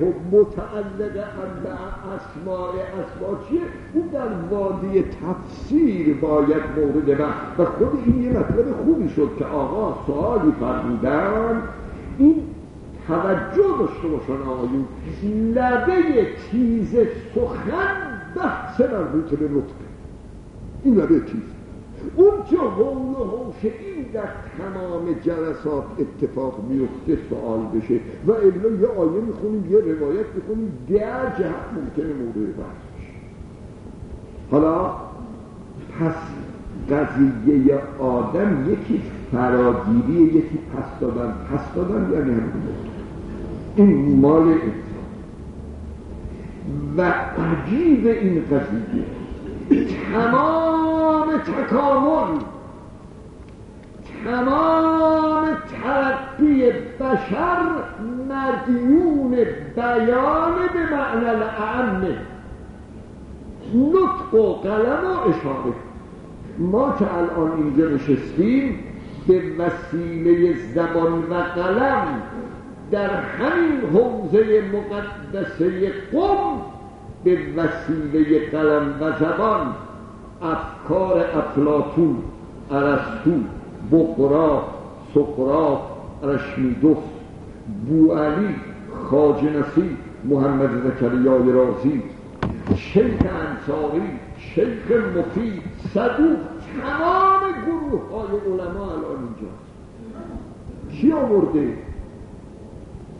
[0.00, 1.72] هم متعلق انده
[2.16, 3.60] اسماء اسما چیه؟
[3.94, 9.44] اون در وادی تفسیر باید مورد بحث و خود این یه مطلب خوبی شد که
[9.44, 11.62] آقا سوالی فرمودن.
[12.18, 12.42] این
[13.08, 14.84] توجه داشته باشن آقایون.
[15.54, 16.96] لبه تیز
[17.34, 17.96] سخن
[18.36, 19.90] بحث مربوط به نطقه.
[20.84, 21.59] این لبه تیز
[22.16, 27.94] اون که حول و حوش این در تمام جلسات اتفاق میفته سوال بشه.
[28.26, 32.90] و الا یه آیه می‌خونیم یه روایت می‌خونیم در جهت ممکنه مورد بحث
[34.50, 34.90] حالا
[36.00, 36.14] پس
[36.90, 41.34] قضیه آدم یکی فراگیری یکی پس دادن.
[41.52, 42.52] پس دادن یعنی همین
[43.76, 44.70] این مال انسان.
[46.96, 49.19] و عجیب این قضیه.
[49.70, 52.40] تمام تکامل
[54.24, 55.44] تمام
[55.82, 57.58] ترقی بشر
[58.28, 59.30] مدیون
[59.76, 62.16] بیان به معنی الاعمه
[63.74, 65.74] نطق و قلم و اشاره.
[66.58, 68.78] ما که الان اینجا نشستیم
[69.28, 72.22] به وسیله زبان و قلم
[72.90, 76.49] در همین حوزه مقدسه قم
[77.24, 79.74] به وسیله قلم و زبان
[80.42, 82.16] افکار افلاتون
[82.70, 83.30] ارسطو
[83.92, 84.62] بقرا
[85.14, 85.78] سقراط
[86.22, 87.02] رشمیدس
[87.88, 88.54] بوعلی
[89.10, 92.02] خاجنسی محمد زکریای رازی
[92.76, 94.02] شیخ انصاری
[94.38, 95.62] شیخ مفید
[95.94, 96.38] صدوق
[96.82, 99.50] تمام گروه های علما الان اینجا
[100.90, 101.74] کی آورده؟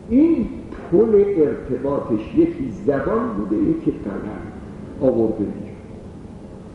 [0.09, 0.49] این
[0.91, 5.71] پل ارتباطش یکی زبان بوده یکی قلم آورده اینجا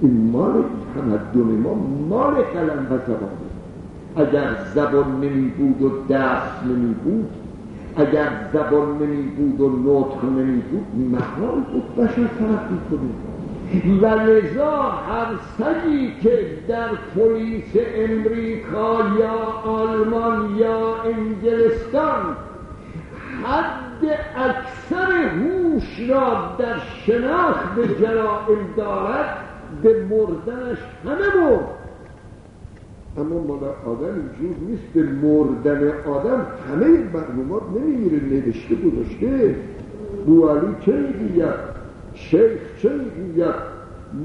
[0.03, 0.63] این مال
[0.95, 1.75] تمدن ما
[2.09, 3.47] مال قلم و زبانه
[4.17, 7.29] اگر زبان نمی بود و دست نمی بود
[7.97, 13.27] اگر زبان نمی بود و نطق نمی بود محال بود بشر ترقی کنه
[14.01, 15.27] و لذا هر
[15.59, 22.37] سگی که در پلیس امریکا یا آلمان یا انگلستان
[23.47, 29.37] حد اکثر هوش را در شناخت جرائم دارد
[29.83, 31.69] به مردنش همه مرد.
[33.19, 39.57] اما مال آدم اینجور نیست به مردن آدم همه معلومات نمیمیره نوشته گذاشته.
[40.27, 41.55] بوالی چه می‌گوید؟
[42.15, 43.55] شیخ چه می‌گوید؟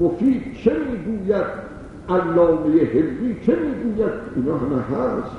[0.00, 1.46] مفید چه می‌گوید؟
[2.08, 5.36] علامه هلوی چه می‌گوید؟ اینا همه هست.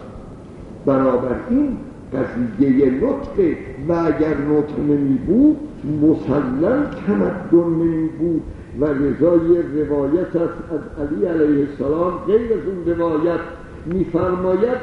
[0.86, 1.78] بنابراین
[2.14, 5.58] قضیه نطقه و اگر نطق نمی بود
[6.02, 8.42] مسلم تمدن نمی بود
[8.80, 13.40] و رضای روایت است از علی علیه السلام غیر از اون روایت
[13.86, 14.78] میفرماید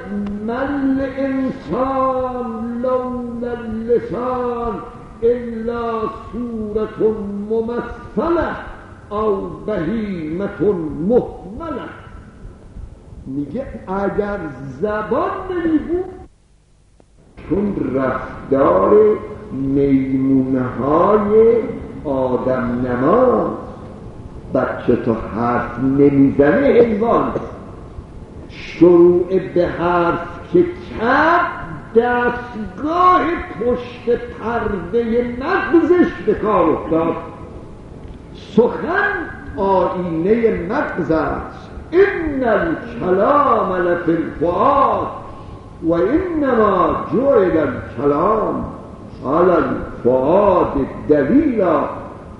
[0.47, 4.75] من انسان لولا اللسان
[5.23, 6.01] الا
[6.33, 7.16] صورت
[7.51, 8.57] ممثله
[9.11, 10.61] او بهیمت
[11.09, 11.88] محمله
[13.27, 14.38] میگه اگر
[14.81, 16.19] زبان نمی بود
[17.50, 18.96] چون رفتار
[19.52, 21.56] میمونه های
[22.04, 23.50] آدم نماز.
[24.54, 27.32] بچه تا حرف نمی‌زنه حیوان.
[28.48, 30.18] شروع به حرف
[30.52, 30.64] که
[31.00, 31.50] کرد
[31.96, 33.20] دستگاه
[33.60, 37.16] پشت پرده مغزش به کار افتاد.
[38.34, 41.70] سخن آینه مغز است.
[41.90, 44.18] این الکلام لفی
[45.83, 48.64] و انما جعل الکلام
[49.27, 50.73] على الفؤاد
[51.09, 51.85] دلیلا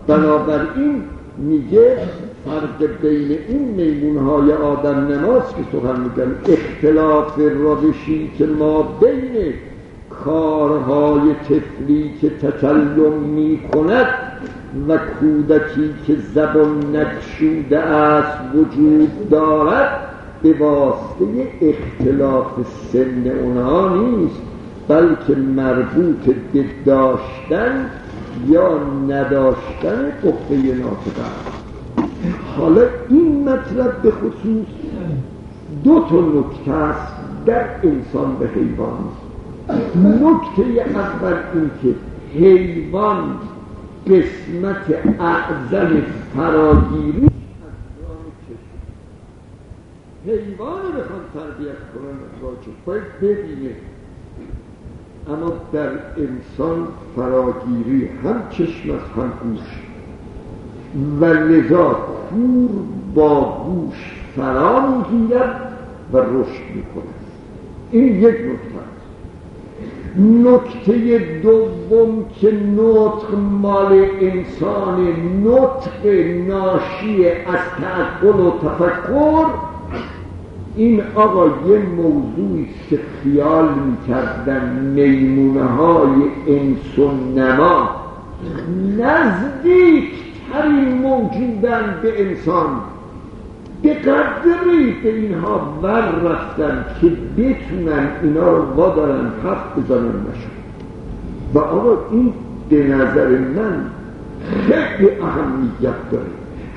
[0.07, 1.03] بنابراین
[1.38, 1.98] میگه
[2.44, 9.55] فرق بین این میمون های آدم نماز که سخن میگن اختلاف روشی که ما بین
[10.24, 14.07] کارهای طفلی که تکلم می‌کند
[14.88, 20.09] و کودکی که زبان نکشوده است وجود دارد
[20.42, 22.46] به واسطه اختلاف
[22.92, 24.40] سن اونها نیست
[24.88, 27.90] بلکه مربوط به داشتن
[28.48, 31.31] یا نداشتن قفه ناطقه
[32.57, 34.66] حالا این مطلب به خصوص
[35.85, 37.12] دو تا نکته است
[37.46, 38.98] در انسان به حیوان
[39.96, 41.94] نکته اول این که
[42.38, 43.18] حیوان
[44.07, 46.03] قسمت اعظم
[46.37, 47.31] فراگیری
[50.26, 53.74] حیوان بخوان تربیت کنن راجع باید ببینه
[55.28, 59.61] اما در انسان فراگیری هم چشم است هم گوش.
[61.20, 61.88] و لذا
[62.30, 62.70] کور
[63.14, 65.72] با گوش فرا می‌گیرد
[66.12, 67.14] و رشد می‌کند.
[67.90, 68.80] این یک نکته
[70.18, 75.06] نکته دوم که نطق مال انسان
[75.44, 76.06] نطق
[76.48, 79.46] ناشی از تعقل و تفکر
[80.80, 86.12] این آقا یه موضوعی که خیال می‌کردن میمونه های
[86.48, 87.90] انس و نما
[88.98, 90.04] نزدیک
[90.52, 92.66] ترین موجودن به انسان.
[93.82, 97.06] به قدری به اینها ور رفتن که
[97.38, 100.50] بتونن اینا رو وادارن حرف بزنن نشن.
[101.54, 102.32] و آقا این
[102.68, 103.84] به نظر من
[104.66, 106.26] خیلی اهمیت داره.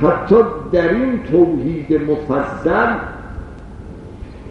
[0.01, 0.35] حتی
[0.71, 2.93] در این توحید مفضل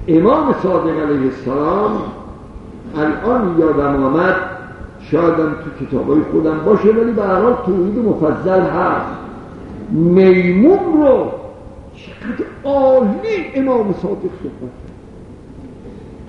[0.09, 1.91] امام صادق علیه السلام
[2.97, 4.37] الان یادم آمد
[5.01, 9.07] شایدم تو کتابای خودم باشه ولی به حال توحید مفضل هست.
[9.91, 11.31] میمون رو
[11.97, 14.73] چقدر عالی امام صادق صحبت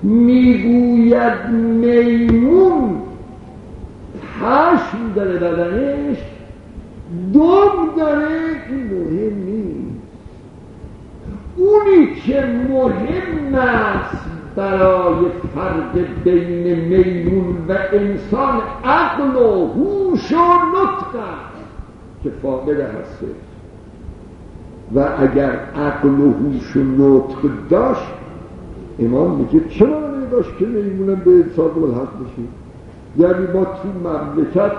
[0.02, 3.02] می‌گوید میمون
[4.40, 6.18] پشم داره بدنش
[7.34, 8.26] دم داره
[8.68, 9.93] این مهم نیست.
[11.56, 14.24] اونی که مهم است
[14.56, 21.20] برای فرق بین میمون و انسان عقل و هوش و نطق
[22.22, 23.26] که فاقد هسته
[24.94, 28.12] و اگر عقل و هوش و نطق داشت
[28.98, 32.48] امام میگه چرا داشت که میمونم به انسان ملحق بشیم؟
[33.18, 34.72] یعنی ما تو مملکت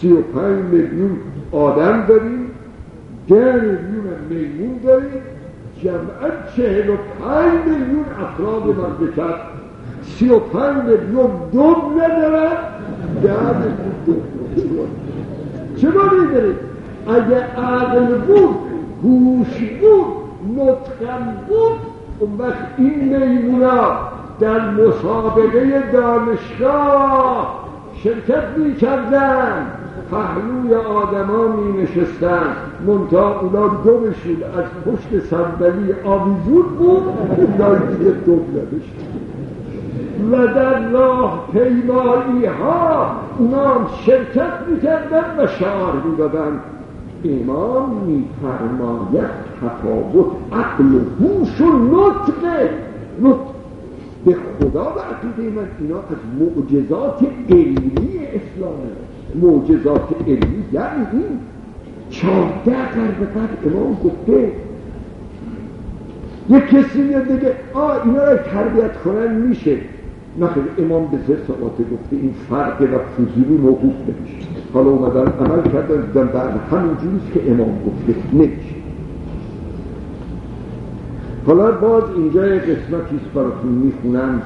[0.00, 1.16] سی و پنج میلیون
[1.52, 2.50] آدم داریم
[3.28, 5.22] ده میلیون میمون داریم
[5.82, 9.34] جمعا چهل و پنج میلیون افراد مملکت
[10.02, 12.56] سی و پنج میلیون دوم ندارن.
[15.76, 16.56] چه باری داریم
[17.08, 18.56] اگه عقل بود
[19.02, 20.06] هوش بود
[20.56, 21.78] نطقم بود
[22.18, 23.98] اون وقت این میمونا
[24.40, 27.64] در مسابقه دانشگاه
[27.94, 29.66] شرکت می کردن
[30.12, 32.42] پهلوی آدما می نشستن.
[32.86, 37.02] منتها اونا دومشون از پشت صندلی آویزون بود.
[37.36, 38.40] اونا دیگه دوم
[40.32, 46.60] و در راه پیمایی ها اونا شرکت می‌کردن و شعار می‌دادن.
[47.24, 52.70] امام میفرماید تفاوت عقل و هوش و نطقه
[53.22, 53.52] نطق
[54.26, 59.11] به خدا و عقیده من اینا از معجزات علمی اسلامه.
[59.34, 61.38] معجزات علمی یعنی این
[62.10, 64.52] چهارده قرن قبل امام گفته
[66.50, 69.76] یک کسی میاد دیگه آه اینا رو تربیت کنن میشه.
[70.40, 74.48] نخیر امام به سه ساعت گفته این فرق و فضولی موقوف نمیشه.
[74.74, 76.60] حالا اومدن عمل کردن دیدن بعد
[77.02, 78.74] جوریست که امام گفته نمیشه.
[81.46, 84.42] حالا باز اینجا یک قسمتیست براتون می‌خونم.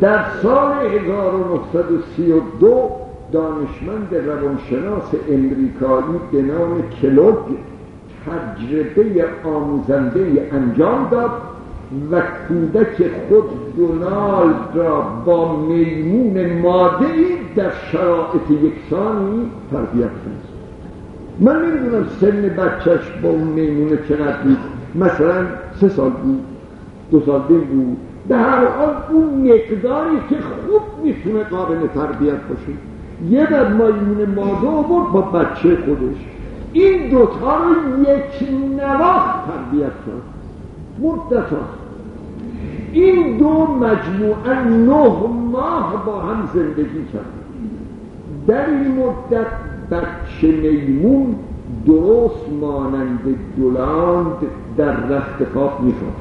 [0.00, 3.03] در سال 1932
[3.34, 7.34] دانشمند روانشناس امریکایی به نام کلوگ
[8.26, 11.30] تجربه آموزنده انجام داد
[12.10, 12.96] و کودک
[13.28, 17.06] خود دونالد را با میمون ماده
[17.56, 20.44] در شرایط یکسانی تربیت کرد.
[21.40, 24.58] من نمی‌دونم سن بچهش با اون میمونه چقدر بود.
[24.94, 25.46] مثلا
[25.80, 26.44] سه سال بود
[27.10, 27.96] دو سال بود.
[28.28, 32.93] به هر حال اون مقداری که خوب می‌تونه قابل تربیت باشه.
[33.30, 36.16] یه میمون ماده آورد با بچه خودش.
[36.72, 38.48] این دوتا رو یک
[38.80, 40.22] نواخت تربیت کرد.
[41.00, 41.52] مدت
[42.92, 47.32] این دو مجموعه نه ماه با هم زندگی کرد.
[48.46, 49.46] در این مدت
[49.90, 51.34] بچه میمون
[51.86, 53.20] درست مانند
[53.58, 54.36] دلاند
[54.76, 56.12] در رخت خواب می‌خواد.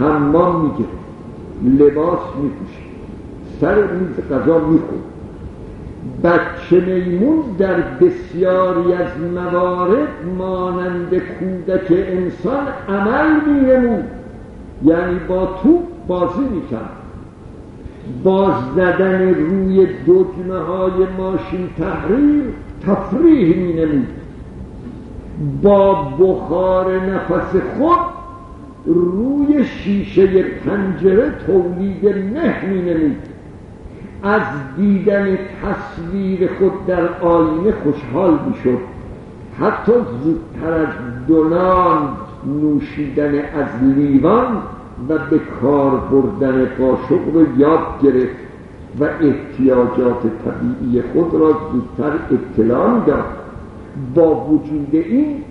[0.00, 2.80] حمام میگه لباس میپوشه.
[3.60, 5.15] سر میز غذا می‌خورد
[6.24, 14.04] بچه میمون در بسیاری از موارد مانند کودک انسان عمل مینمود.
[14.84, 16.90] یعنی با تو بازی می‌کرد.
[18.24, 22.42] باز زدن روی دکمه های ماشین تحریر
[22.86, 24.06] تفریح مینمود.
[25.62, 27.98] با بخار نفس خود
[28.86, 33.16] روی شیشه پنجره تولید مه مینمود.
[34.22, 34.42] از
[34.76, 38.78] دیدن تصویر خود در آینه خوشحال می‌شد.
[39.60, 39.92] حتی
[40.24, 40.88] زودتر از
[41.26, 42.08] دونان
[42.46, 44.56] نوشیدن از لیوان
[45.08, 48.36] و به کار بردن قاشق رو یاد گرفت
[49.00, 53.24] و احتیاجات طبیعی خود را زودتر اطلاع داد
[54.14, 55.42] با وجود این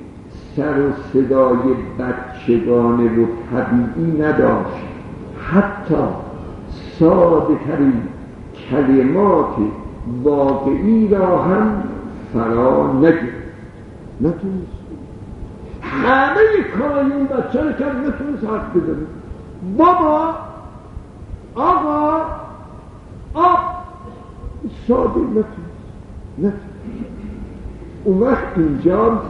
[0.56, 1.58] سر و صدای
[2.00, 4.86] بچگانه و طبیعی نداشت.
[5.52, 6.04] حتی
[7.00, 7.94] ساده ترین
[8.70, 9.56] کلمات
[10.24, 11.84] واقعی را هم
[12.34, 13.46] فرا نگرفت
[14.22, 14.76] نتونست.
[15.82, 16.42] همه
[16.80, 19.06] کارای اون بچه رو کرد نتونست حرف بزنه.
[19.78, 20.36] بابا
[21.56, 22.22] آقا
[23.34, 23.60] آب.
[24.88, 25.46] ساده نتونست.
[26.38, 26.60] نتونست.
[28.04, 29.22] اون وقت اینجا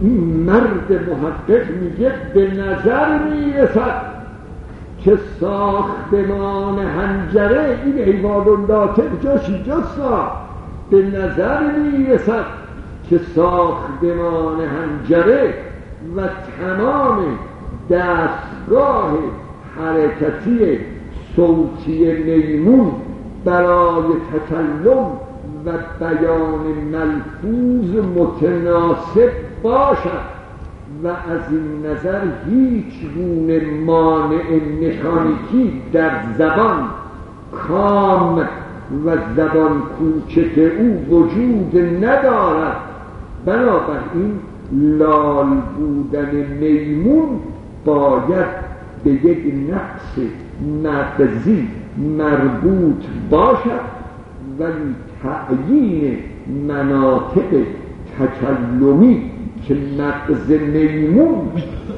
[0.00, 4.13] این مرد محقق میگه به نظر می‌رسد
[5.04, 9.82] که ساختمان هنجره این حیوان ناطق جاش اینجا
[10.90, 12.44] به نظر می‌رسد
[13.10, 15.54] که ساختمان هنجره
[16.16, 16.20] و
[16.60, 17.38] تمام
[17.90, 19.12] دستگاه
[19.78, 20.78] حرکتی
[21.36, 22.92] صوتی میمون
[23.44, 25.06] برای تکلم
[25.66, 29.30] و بیان ملفوظ متناسب
[29.62, 30.33] باشد.
[31.02, 32.20] و از این نظر
[32.50, 36.88] هیچ گونه مانع مکانیکی در زبان
[37.52, 38.38] کام
[39.06, 42.76] و زبان کوچک او وجود ندارد.
[43.46, 44.38] بنابراین
[44.72, 45.46] لال
[45.78, 46.30] بودن
[46.60, 47.28] میمون
[47.84, 48.46] باید
[49.04, 50.26] به یک نقص
[50.84, 51.68] مغزی
[52.18, 53.94] مربوط باشد
[54.58, 56.18] ولی تعیین
[56.68, 57.64] مناطق
[58.18, 59.30] تکلمی
[59.68, 61.52] که مغز میمون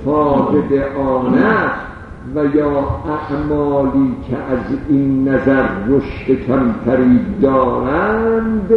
[0.04, 1.86] فاقد آن است
[2.34, 4.58] و یا اعمالی که از
[4.88, 8.68] این نظر رشد کمتری دارند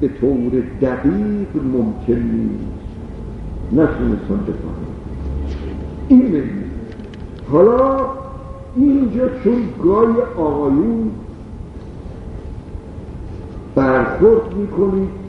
[0.00, 2.80] به طور دقیق ممکن نیست.
[3.72, 4.90] نتونستن بفهمن
[6.08, 6.42] این
[7.52, 8.06] حالا
[8.76, 11.10] اینجا چون گای آقایون
[13.74, 15.19] برخورد می‌کنید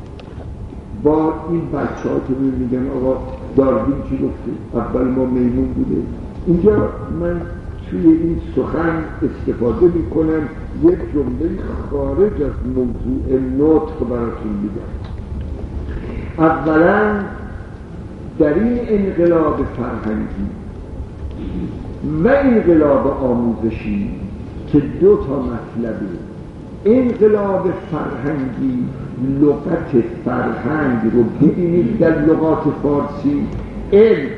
[1.03, 3.17] با این بچه ها که میگن آقا
[3.55, 6.01] داروین چی گفته؟ اول ما میمون بوده.
[6.47, 6.89] اینجا
[7.21, 7.41] من
[7.89, 10.41] توی این سخن استفاده می‌کنم
[10.83, 11.49] یک جمله
[11.91, 14.91] خارج از موضوع نطق براتون میگم.
[16.37, 17.15] اولا
[18.39, 20.47] در این انقلاب فرهنگی
[22.23, 24.09] و انقلاب آموزشی
[24.67, 26.05] که دو تا مطلبه
[26.85, 28.83] انقلاب فرهنگی
[29.41, 33.47] لغت فرهنگ رو ببینید در لغات فارسی.
[33.93, 34.29] علم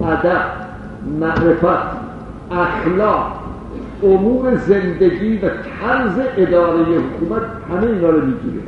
[0.00, 0.42] ادب
[1.20, 1.96] معرفت
[2.50, 3.32] اخلاق
[4.02, 8.62] امور زندگی و طرز اداره حکومت همه اینا رو می‌گیره.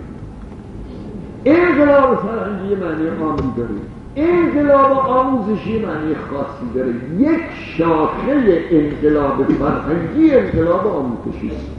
[1.44, 3.70] انقلاب فرهنگی معنی عامی داره.
[4.16, 6.94] انقلاب آموزشی معنی خاصی داره.
[7.18, 7.40] یک
[7.78, 11.75] شاخه انقلاب فرهنگی انقلاب آموزشی است.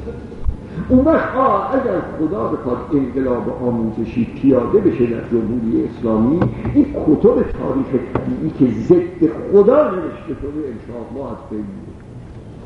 [0.90, 1.30] اون وقت
[1.72, 6.40] اگر خدا بخواد انقلاب آموزشی پیاده بشه در جمهوری اسلامی
[6.74, 11.66] این کتب تاریخ طبیعی که ضد خدا نوشته شده انشاءالله از بین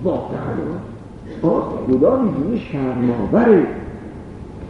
[0.04, 0.38] واقعا.
[1.88, 3.68] خدا می‌دونه شرماوره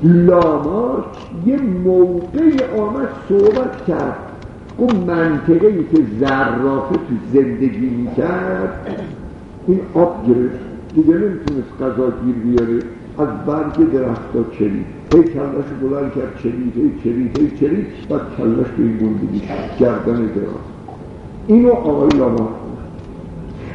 [0.03, 1.05] لامار
[1.45, 4.17] یه موقعی آمد صحبت کرد.
[4.77, 8.97] اون منطقه ای که زرافه تو زندگی می‌کرد
[9.67, 10.59] این آب گرفت.
[10.95, 12.83] دیگه نمی‌تونست غذا گیر بیاره.
[13.19, 18.21] از برگ درخت ها چرید هی کلش بلند کرد چرید هی چرید هی چرید بعد
[18.37, 19.41] کلش به این بندگی
[19.79, 20.71] گردن دراز
[21.47, 22.49] اینو آقای لامار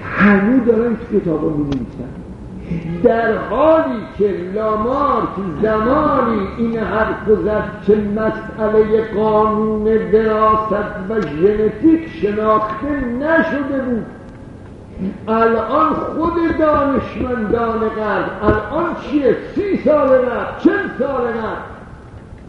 [0.02, 1.50] هنو دارن که کتاب ها
[3.02, 5.28] در حالی که لامارک
[5.62, 10.72] زمانی این حرف زد که مسئله قانون دراست
[11.08, 14.15] و ژنتیک شناخته نشده بود.
[15.28, 21.76] الان خود دانشمندان غرب الان چیه؟ سی سال قبل چند سال قبل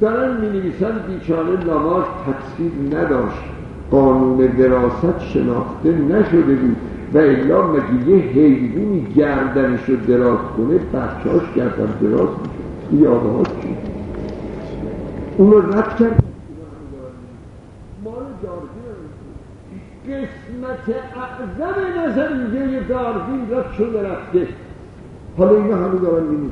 [0.01, 3.43] دارن می نویسن بیچاره لامارک تفسیر نداشت.
[3.91, 6.75] قانون دراست شناخته نشده بود
[7.13, 12.29] و الا مگه یه حیوانی گردنش رو دراز کنه بچهاش گردن دراز
[12.91, 13.03] میشه.
[13.03, 13.77] یاده ها چی؟
[15.37, 16.23] اون رو رد کرد
[18.03, 18.67] مال داروین
[20.07, 24.47] قسمت اعظم نظریه داروین رد شده رفته.
[25.37, 26.51] حالا اینا هنوز دارن می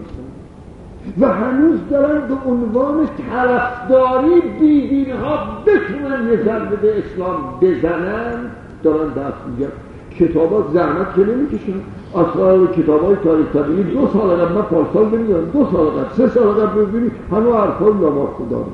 [1.19, 8.51] و هنوز دارن به عنوان طرفداری بیدین ها بتونن یه ضربه به اسلام بزنن.
[8.83, 9.71] دارن دست میگن.
[10.19, 11.79] کتابات زحمت که نمی‌کشن.
[12.15, 16.27] اصلا کتاب های تاریخ طبیعی دو سال قبل من پارسال بمیدم دو سال قبل سه
[16.27, 18.65] سال قبل ببینید همه حرفا لامار خدا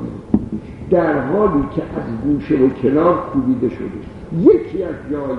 [0.89, 4.11] در حالی که از گوشه و کنار کوبیده شده.
[4.39, 5.38] یکی از جایی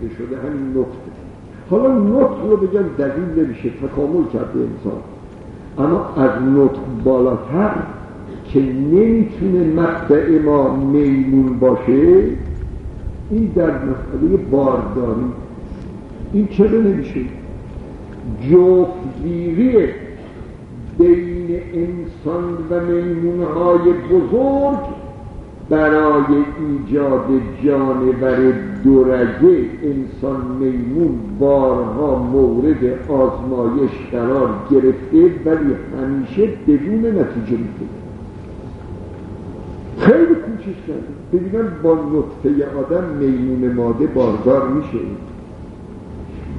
[0.00, 1.12] که شده همین نقطه.
[1.70, 5.00] حالا نطق رو بگم دلیل نمیشه تکامل کرده انسان.
[5.78, 7.74] اما از نطق بالاتر
[8.44, 12.24] که نمی‌تونه مقطع ما میمون باشه
[13.30, 15.24] این در مسئله بارداری.
[16.32, 17.20] این چرا نمیشه؟
[18.50, 19.88] جفتگیری
[20.98, 25.01] بین انسان و میمونهای بزرگ
[25.72, 27.26] برای ایجاد
[27.64, 28.52] جانور
[28.84, 37.86] دورگه انسان میمون بارها مورد آزمایش قرار گرفته ولی همیشه بدون نتیجه میده
[39.98, 44.98] خیلی کوشش کرده ببینم با نطفه آدم میمون ماده باردار میشه.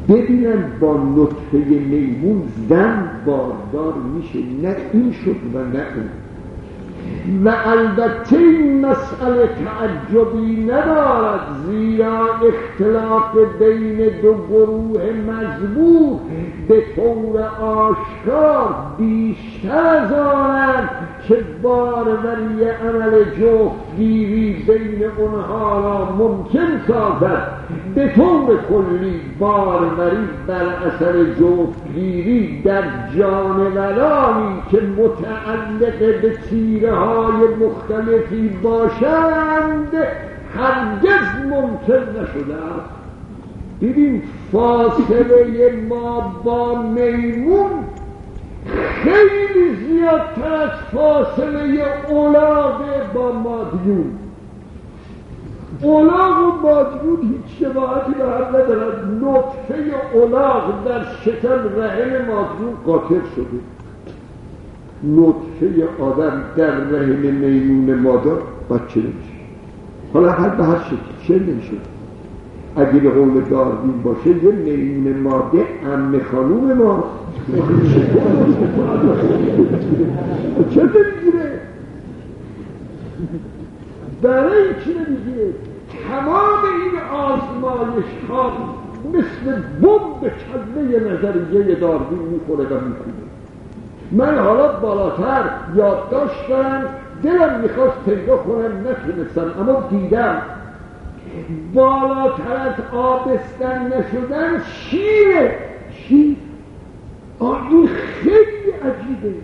[0.10, 4.40] ببینن با نطفه میمون زن باردار میشه.
[4.64, 6.23] نه این شد و نه اون.
[7.46, 16.20] و البته این مسئله تعجبی ندارد زیرا اختلاف بین دو گروه مجبور
[16.68, 20.90] به طور آشکار بیشتر از
[21.28, 27.48] که باروری عمل جفتگیری بین اونها را ممکن سازد.
[27.96, 32.84] به طور کلی باروری بر اثر جفتگیری در
[33.18, 39.94] جانورانی که متعلق به تیره های مختلفی باشند
[40.56, 42.56] هرگز ممکن نشده
[43.82, 44.22] ببین
[44.52, 47.70] فاصله ما با میمون
[48.66, 52.82] خیلی زیادتر از فاصله اولاغ
[53.14, 54.06] با مادیون
[55.82, 59.24] اولاغ و مادیون هیچ شباهتی به هم ندارد.
[59.24, 59.76] نطفه
[60.14, 63.60] اولاغ در شکم رحم مادیون قاطر شده.
[65.04, 68.32] نطفه آدم در رحم میمون مادر
[68.70, 69.34] بچه نمیشه.
[70.14, 71.28] حالا هر به هر شکل.
[71.28, 71.74] چه میشه
[72.76, 77.04] اگه به قول داروین باشه یه میمون ماده ام خانوم ما
[80.74, 81.60] چه می‌گیره
[84.22, 85.54] برای چی نمی‌گیره
[86.10, 88.52] تمام این آزمایش ها
[89.14, 93.14] مثل بمب کله نظریه داروین می‌خوره و می‌کنه
[94.12, 96.86] من حالا بالاتر یادداشت دارم
[97.24, 100.42] دلم می‌خواست پیدا کنم نتونستم اما دیدم
[101.74, 105.58] بالاتر از آبستن نشدن شیره.
[105.92, 106.38] شیر
[107.52, 109.36] این خیلی عجیبه.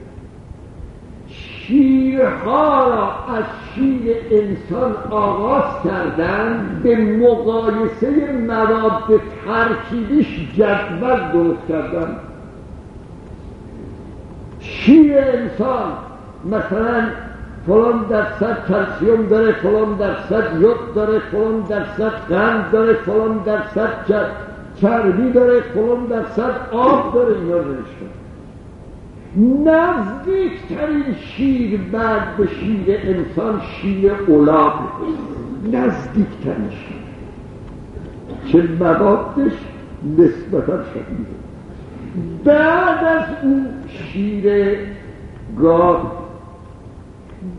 [1.28, 3.43] شیرها را از
[3.76, 12.16] شیر انسان آغاز کردن به مقایسه مواد ترکیبیش جدول درست کردن.
[14.60, 15.91] شیر انسان
[16.45, 17.04] مثلا
[17.68, 24.06] فلان درصد کلسیوم داره فلان درصد یود داره فلان درصد قند داره فلان درصد
[24.82, 28.10] چربی داره فلان درصد آب داره اینا نوشتن
[29.38, 34.74] نزدیکترین شیر بعد به شیر انسان شیر اولاد.
[35.64, 37.00] نزدیکترین شیر.
[38.52, 39.52] چه موادش
[40.18, 41.40] نسبتا شدیده.
[42.44, 44.78] بعد از اون شیر
[45.58, 45.98] گاو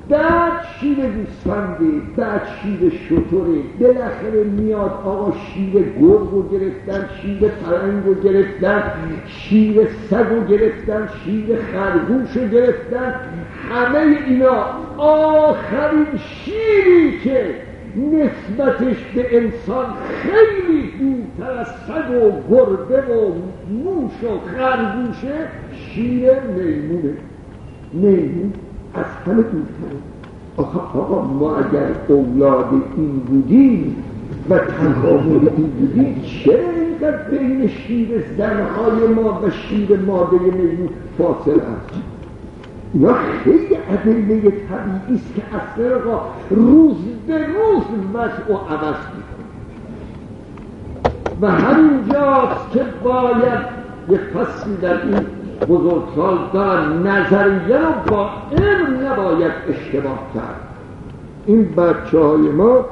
[0.09, 8.05] بعد شیر گوسفنده بعد شیر شطوره بالاخره میاد آقا شیر گرگ رو گرفتن شیر پرنگ
[8.07, 8.83] رو گرفتن
[9.27, 13.15] شیر سگ رو گرفتن شیر خرگوش رو گرفتن
[13.71, 14.65] همه اینا
[14.99, 17.55] آخرین شیری که
[17.97, 19.87] نسبتش به انسان
[20.23, 23.35] خیلی دورتر از سگ و گربه و
[23.69, 27.15] موش و خرگوشه شیر میمونه.
[27.93, 28.53] میمون
[28.95, 30.01] از همه دورتره
[30.57, 32.67] آخه آقا ما اگر اولاد
[32.97, 33.97] این بودیم
[34.51, 40.89] و تکامل این بودیم اینقدر بین شیر زنهای ما و شیر ماده میمون
[41.19, 42.01] فاصل است
[42.95, 46.21] اینا خیلی ادله طبیعی است که اصلا
[46.51, 47.85] روز به روز
[48.15, 49.47] وضع و عوض می‌کنه
[51.41, 55.27] و همینجاست که باید یک فصلی در این
[55.69, 60.61] بزرگسال دارن نظریه رو با علم نباید اشتباه کرد.
[61.47, 62.85] این بچه های ما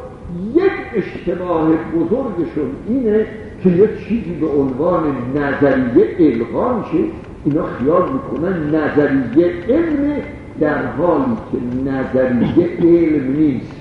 [0.54, 3.26] یک اشتباه بزرگشون اینه
[3.62, 5.02] که یک چیزی به عنوان
[5.36, 7.04] نظریه القا میشه
[7.44, 10.16] اینا خیال می‌کنن نظریه علم
[10.60, 13.72] در حالی که نظریه علم نیست.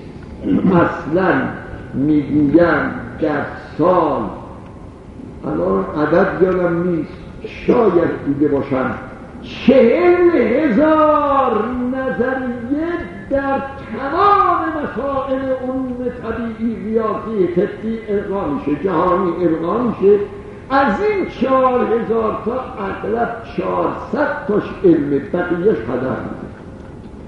[0.67, 1.41] اصلا
[1.93, 3.41] می‌گویم در
[3.77, 4.21] سال
[5.45, 7.26] الان عدد یادم نیست.
[7.47, 8.95] شاید دیده باشم
[9.41, 12.87] چهل هزار نظریه
[13.29, 13.61] در
[13.93, 20.19] تمام مسائل علوم طبیعی ریاضی طبی القا میشه جهانی القا میشه
[20.69, 22.53] از این چهار هزار تا
[22.85, 26.17] اغلب چهارصد تاش علم بقیهش هدر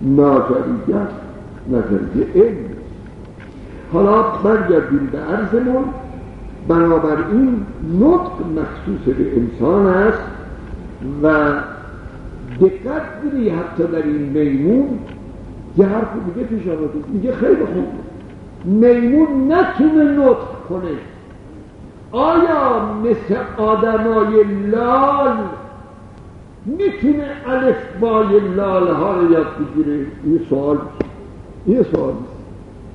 [0.01, 1.07] نظریه
[1.67, 2.70] نظریه علم.
[3.93, 5.84] حالا برگردیم به عرضمون.
[6.68, 7.66] بنابراین
[7.99, 10.24] نطق مخصوص به انسان است
[11.24, 11.53] و
[12.60, 14.99] به قدری حتی در این میمون
[15.78, 17.88] یه حرف دیگه پیش آمده میگه خیلی خوب.
[18.66, 20.91] میمون نتونه نطق کنه.
[22.12, 25.38] آیا مثل آدمای لال
[26.66, 30.78] می‌تونه الف بای لال ها رو یاد بگیره؟ این سوال
[31.66, 32.14] این سوال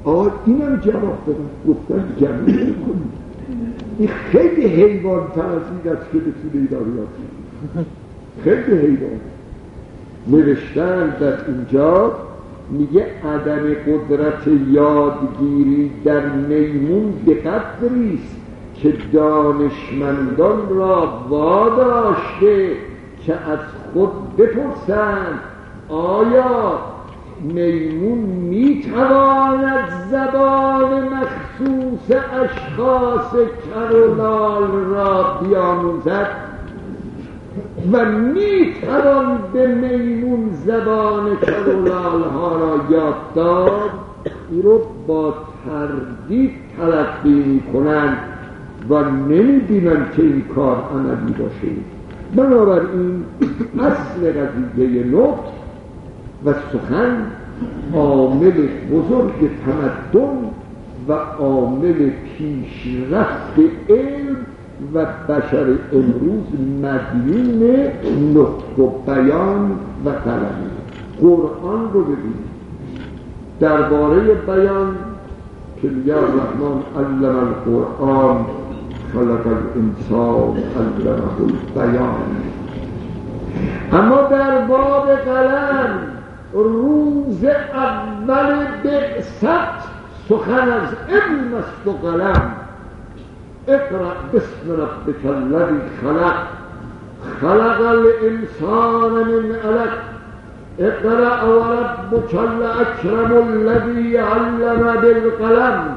[0.05, 3.24] آه اینم جواب بدن گفتن جمعی کنید
[3.99, 5.63] این خیلی حیوان تر از
[5.97, 7.09] است که بتونه یاد
[8.45, 9.21] خیلی حیوان.
[10.27, 12.13] نوشتن در اینجا
[12.71, 18.37] میگه عدم قدرت یادگیری در میمون به قدریست
[18.83, 22.71] که دانشمندان را واداشته
[23.27, 23.59] که از
[23.93, 25.41] خود بپرسند
[25.89, 26.79] آیا
[27.45, 33.33] میمون می‌تواند زبان مخصوص اشخاص
[33.71, 36.29] کرولال را بیاموزد
[37.93, 43.91] و می‌توان به میمون زبان کرولال ها را یاد داد
[44.51, 45.35] ای رو با
[45.67, 48.17] تردید تلقی می‌کنند
[48.89, 51.75] و نمی‌بینند که این کار عملی باشه.
[52.37, 53.25] بنابراین
[53.81, 55.64] اصل قضیه نطق
[56.45, 57.17] و سخن
[57.95, 60.37] عامل بزرگ تمدن
[61.09, 64.37] و عامل پیشرفت علم
[64.95, 66.45] و بشر امروز
[66.83, 67.73] مدیون
[68.35, 69.71] نطق و بیان
[70.05, 70.71] و قلمی
[71.21, 72.55] قرآن رو ببینید.
[73.61, 74.97] درباره بیان
[75.83, 78.45] که میگه الرحمن علم القرآن
[79.13, 81.23] خلق الانسان علمه
[81.77, 82.15] البیان.
[83.93, 86.14] اما در باب قلم
[86.55, 89.89] روز اول بعثت
[90.29, 92.53] سخن از علم است و قلم.
[93.69, 96.35] اقرأ بسم ربك الذي خلق.
[97.41, 99.93] خلق الانسان من علق.
[100.79, 105.97] اقرأ وربك الاکرم الذي علم بالقلم.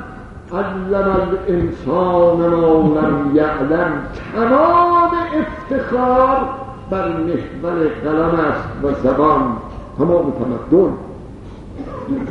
[0.54, 3.92] علم الانسان ما لم یعلم.
[4.36, 6.50] تمام افتخار
[6.92, 9.67] بر محور قلم است و زبان.
[9.98, 10.94] تمام تمدن.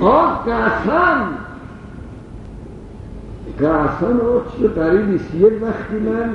[0.00, 1.22] آه قسم
[3.60, 4.20] قسم
[4.58, 6.30] چه قریبی یه وقتی من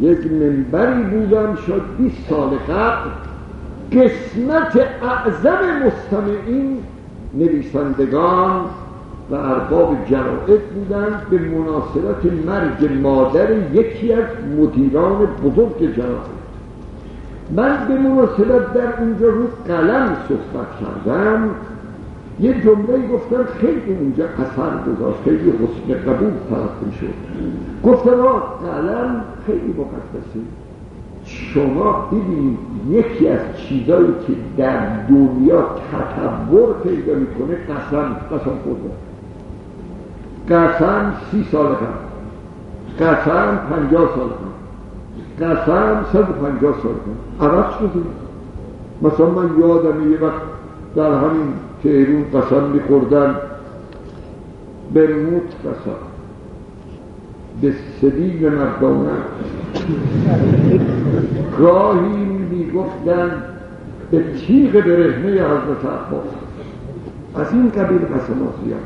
[0.00, 3.10] یک منبری بودم شد 20 سال قبل.
[3.92, 6.78] قسمت اعظم مستمعین
[7.34, 8.60] نویسندگان
[9.30, 14.24] و ارباب جرائد بودند به مناسبت مرگ مادر یکی از
[14.58, 16.41] مدیران بزرگ جرائد.
[17.56, 21.50] من به مناسبت در اونجا رو قلم صحبت کردم
[22.40, 27.14] یه جمله گفتن خیلی اونجا اثر گذاشت خیلی حسن قبول طرف شد
[27.84, 30.40] گفتن قلم خیلی مقدسه
[31.24, 32.58] شما ببینید
[32.90, 38.90] یکی از چیزایی که در دنیا تطور پیدا می‌کنه قسم قسم خورده.
[40.50, 43.06] قسم سی سال قبل.
[43.06, 44.51] قسم پنجاه سال قبل.
[45.40, 48.02] قسم صد و پنجاه سال قبل عوض شده
[49.02, 50.42] مثلا من یادم یه وقت
[50.96, 51.52] در همین
[51.82, 53.34] تهرون قسم میخوردن
[54.94, 55.96] به موت قسم.
[57.62, 59.10] به سبیل مردانه.
[61.58, 63.30] گاهی می‌گفتن
[64.10, 66.26] به تیغ برهنه حضرت عباس.
[67.36, 67.98] از این قبیل
[68.64, 68.80] زیاد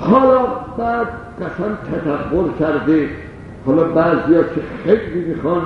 [0.00, 0.46] حالا
[0.78, 1.06] بعد
[1.40, 3.08] قسم تدبر کرده.
[3.66, 5.62] حالا بعضی ها که خیلی می‌خوان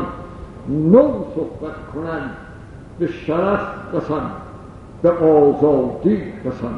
[0.68, 2.30] نو صحبت کنن
[2.98, 3.60] به شرف
[3.94, 4.30] قسم
[5.02, 6.74] به آزادی قسم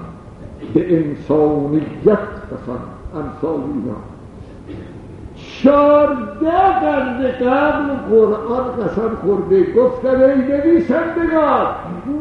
[0.75, 2.19] به انسانیت
[2.53, 2.79] قسم
[3.15, 3.97] امثال اینا
[5.37, 6.51] چارده
[6.81, 11.67] قرن قبل قرآن قسم خورده گفتن ای نویسندگان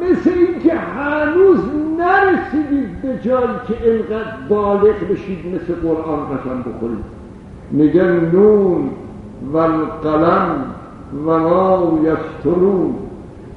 [0.01, 1.59] مثل اینکه هنوز
[1.97, 7.20] نرسیدید به جایی که اینقدر بالغ بشید مثل قرآن قسم بخورید.
[7.72, 8.89] میگن نون
[9.53, 10.65] و القلم
[11.26, 12.95] و ما یسترون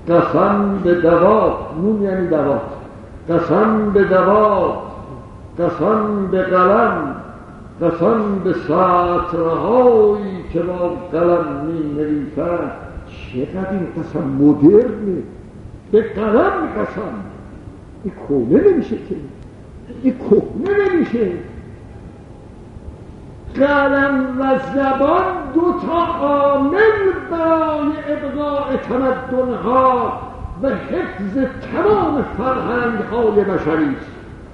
[0.08, 1.54] قسم به دوات.
[1.82, 2.60] نون یعنی دوات.
[3.28, 4.78] قسم به دوات.
[5.58, 7.16] قسم به قلم.
[7.82, 12.70] قسم به سطرهایی که با قلم می نویسند
[13.06, 15.22] چقدر این قسم مدرنه.
[15.92, 17.14] به قلم قسم.
[18.04, 19.16] این کهنه نمیشه که.
[20.02, 21.32] این کهنه نمیشه.
[23.54, 25.24] قلم و زبان
[25.54, 30.20] دو تا عامل برای ابقاء تمدنها
[30.62, 31.38] و حفظ
[31.72, 34.10] تمام فرهنگ های بشری است.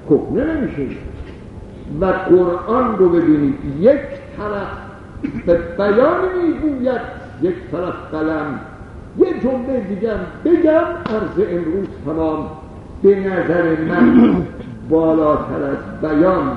[0.09, 0.97] کهنه نمیشه.
[2.01, 3.59] و قرآن رو ببینید.
[3.81, 4.01] یک
[4.37, 7.01] طرف به بیان می‌گوید
[7.43, 8.61] یک طرف قلم.
[9.19, 10.13] یه جمله دیگه
[10.45, 10.85] بگم
[11.15, 12.47] عرض امروز تمام.
[13.03, 14.37] به نظر من
[14.91, 16.57] بالاتر از بیان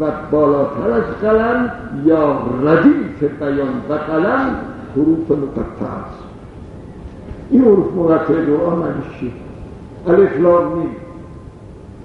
[0.00, 1.72] و بالاتر از قلم
[2.04, 4.56] یا ردیف بیان و قلم
[4.96, 6.22] حروف مقطع است.
[7.50, 9.32] این حروف مقطع دعا معنیش چی؟
[10.06, 10.90] الف لام میم.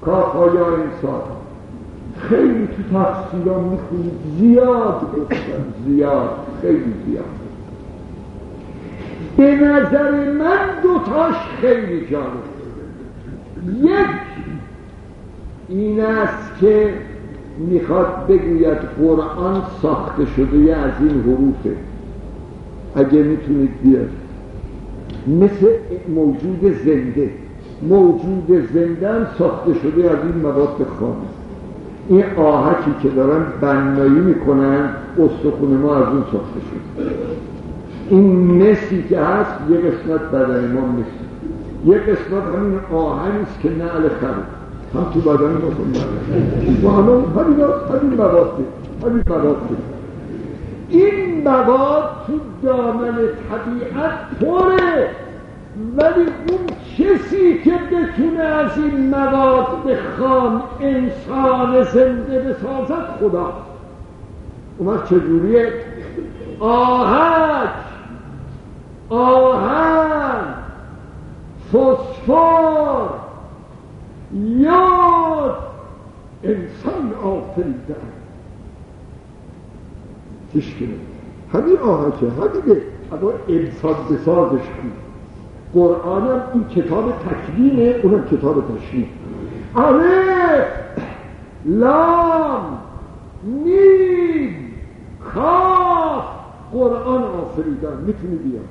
[0.01, 1.21] کاف یا انسان.
[2.29, 6.29] خیلی تو تفسیرا می‌خونید زیاد گفتن زیاد.
[6.61, 7.25] خیلی زیاد.
[9.37, 12.43] به نظر من دوتاش خیلی جالب.
[13.83, 14.07] یک
[15.69, 16.93] این است که
[17.57, 21.75] می‌خواد بگوید قرآن ساخته شده از این حروفه.
[22.95, 24.09] اگه می‌تونید بیاد
[25.27, 25.67] مثل
[26.15, 27.29] موجود زنده.
[27.89, 31.15] موجود زنده هم ساخته شده از این مواد خام.
[32.09, 34.89] این آهکی که دارن بنایی می‌کنن
[35.19, 37.05] استخون ما از اون ساخته شده.
[38.09, 41.23] این مسی که هست یه قسمت بدن ما مسی.
[41.85, 44.62] یه قسمت همین آهنی است که نعل خرد
[44.93, 45.69] هم تو بدن ما
[46.83, 48.65] و همه همین همین مواد
[49.03, 49.57] همین مواد
[50.89, 53.15] این مواد تو دامن
[53.49, 55.09] طبیعت پره.
[55.97, 56.67] ولی اون
[56.97, 59.99] کسی که بتونه از این مواد به
[60.79, 63.53] انسان زنده بسازد خدا.
[64.77, 65.73] اون چجوریه؟
[66.59, 67.69] آهک
[69.09, 70.53] آهن.
[71.73, 73.22] فسفر.
[74.33, 75.55] یاد
[76.43, 77.95] انسان آفرید آفریدن
[80.53, 80.75] هیچ
[81.53, 82.81] همین آهکه همینه
[83.11, 84.93] اما انسان بسازش بود
[85.73, 89.07] قرآن هم این کتاب تکوینه اونم کتاب تشریف
[89.75, 90.65] الف
[91.65, 92.77] لام
[93.43, 94.55] میم
[95.33, 96.23] کاف
[96.73, 98.63] قرآن آفریدن می‌تونی بیاد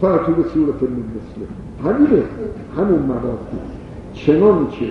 [0.00, 1.46] فرطو به صورت من مثله
[1.84, 2.22] همینه
[2.76, 3.02] همون
[4.16, 4.86] چنانچه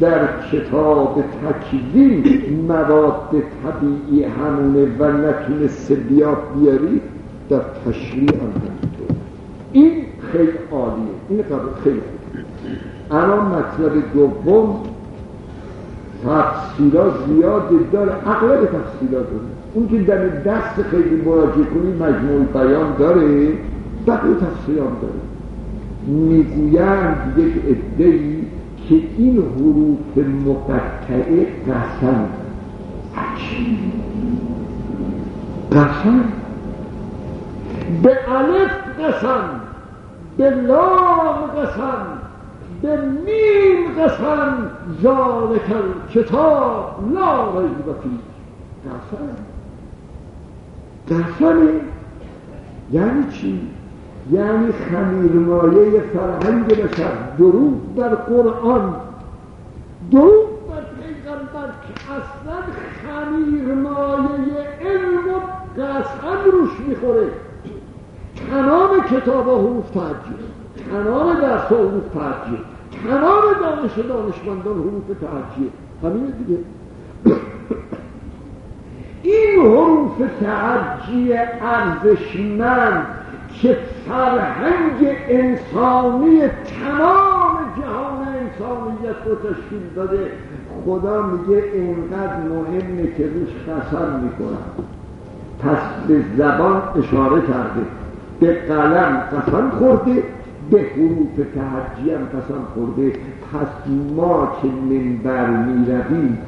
[0.00, 2.24] در کتاب تکوین
[2.68, 7.00] مواد طبیعی همونه و نتونسته بیاد بیاری
[7.48, 9.16] در تشریع هم همینطور.
[9.72, 9.92] این
[10.32, 11.04] خیلی عالیه.
[11.28, 11.44] این
[11.84, 12.00] خیلی
[13.10, 14.76] الان مطلب دوم
[16.24, 18.12] تفصیلات زیاد داره.
[18.28, 19.44] اغلب تفصیلات داره.
[19.74, 23.48] اون که در دست خیلی مراجعه کنی مجموع بیان داره
[24.06, 25.20] بقیه تفصیلات داره.
[26.06, 28.46] می‌گویند یک ادهی
[28.88, 32.28] که این حروف مقطعه قسم
[35.72, 36.24] قسم؟
[38.02, 38.70] به الف
[39.00, 39.60] قسم
[40.36, 42.06] به لام قسم
[42.82, 44.70] به میم قسم
[45.02, 45.62] ذالک
[46.14, 48.10] کتاب لا ریب فیه.
[48.84, 49.28] قسم؟
[51.08, 51.80] قسمه
[52.92, 53.77] یعنی چی؟
[54.30, 57.12] یعنی خمیرمایه فرهنگ بشر.
[57.38, 58.94] درود بر قرآن.
[60.12, 62.58] درود بر پیغمبر که اصلا
[63.02, 67.28] خمیرمایه علم و قسم روش می‌خوره.
[68.50, 70.48] تمام کتاب حروف تحجیه
[70.92, 72.58] تمام درس حروف تحجیه
[73.04, 75.70] تمام دانش دانشمندان حروف تحجیه
[76.02, 76.60] همین دیگه.
[79.22, 83.06] این حروف تعجی ارزشمند
[83.62, 83.76] که
[84.08, 90.30] فرهنگ انسانی تمام جهان انسانیت رو تشکیل داده.
[90.84, 94.86] خدا میگه اینقدر مهمه که روش قسم می‌کنم
[95.62, 97.86] پس به زبان اشاره کرده.
[98.40, 100.22] به قلم قسم خورده
[100.70, 103.12] به حروف تحجی هم قسم خورده.
[103.52, 106.38] پس ما که منبر می‌رویم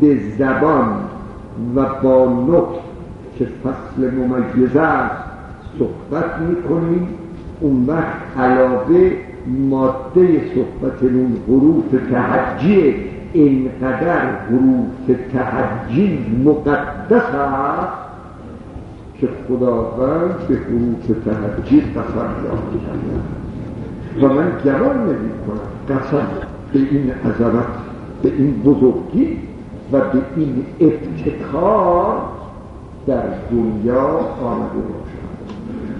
[0.00, 0.94] به زبان
[1.76, 2.80] و با نطق
[3.38, 5.25] که فصل ممیزه است
[5.78, 7.08] صحبت می‌کنیم
[7.60, 9.12] اون وقت علاوه
[9.46, 12.94] ماده صحبت اون حروف تحجی
[13.32, 18.06] اینقدر حروف تحجی مقدس است
[19.20, 22.76] که خداوند به حروف تحجی قسم یاد
[24.22, 26.26] و من گمان نمی کنم قسم
[26.72, 27.66] به این عظمت
[28.22, 29.38] به این بزرگی
[29.92, 32.16] و به این ابتکار
[33.06, 34.08] در دنیا
[34.42, 35.05] آمده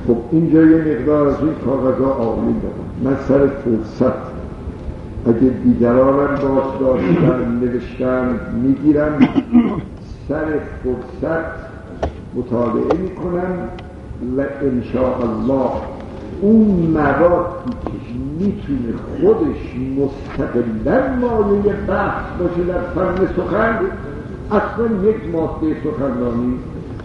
[0.06, 2.86] خب اینجا یه مقدار از این کاغذها آقلی دارم.
[3.04, 4.36] من سر فرصت
[5.26, 9.18] اگه دیگرانم باز داشتن نوشتن می‌گیرم
[10.28, 10.44] سر
[10.84, 11.66] فرصت
[12.34, 13.68] مطالعه می‌کنم
[14.36, 14.40] و
[15.00, 15.70] الله
[16.40, 17.90] اون موادی که
[18.38, 23.78] می‌تونه خودش مستقلا مایه بحث باشه در فن سخن
[24.50, 26.58] اصلا یک ماده سخنرانی.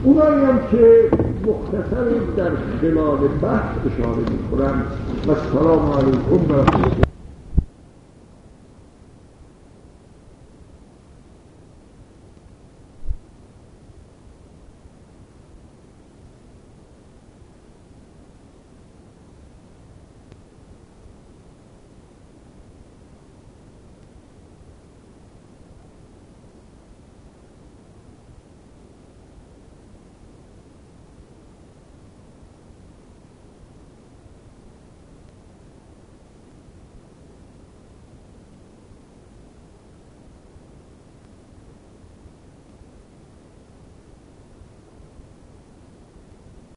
[0.03, 1.09] اونایی هم که
[1.47, 2.05] مختصر
[2.37, 4.85] در خلال بحث اشاره می‌کنم.
[5.27, 7.10] و سلام علیکم و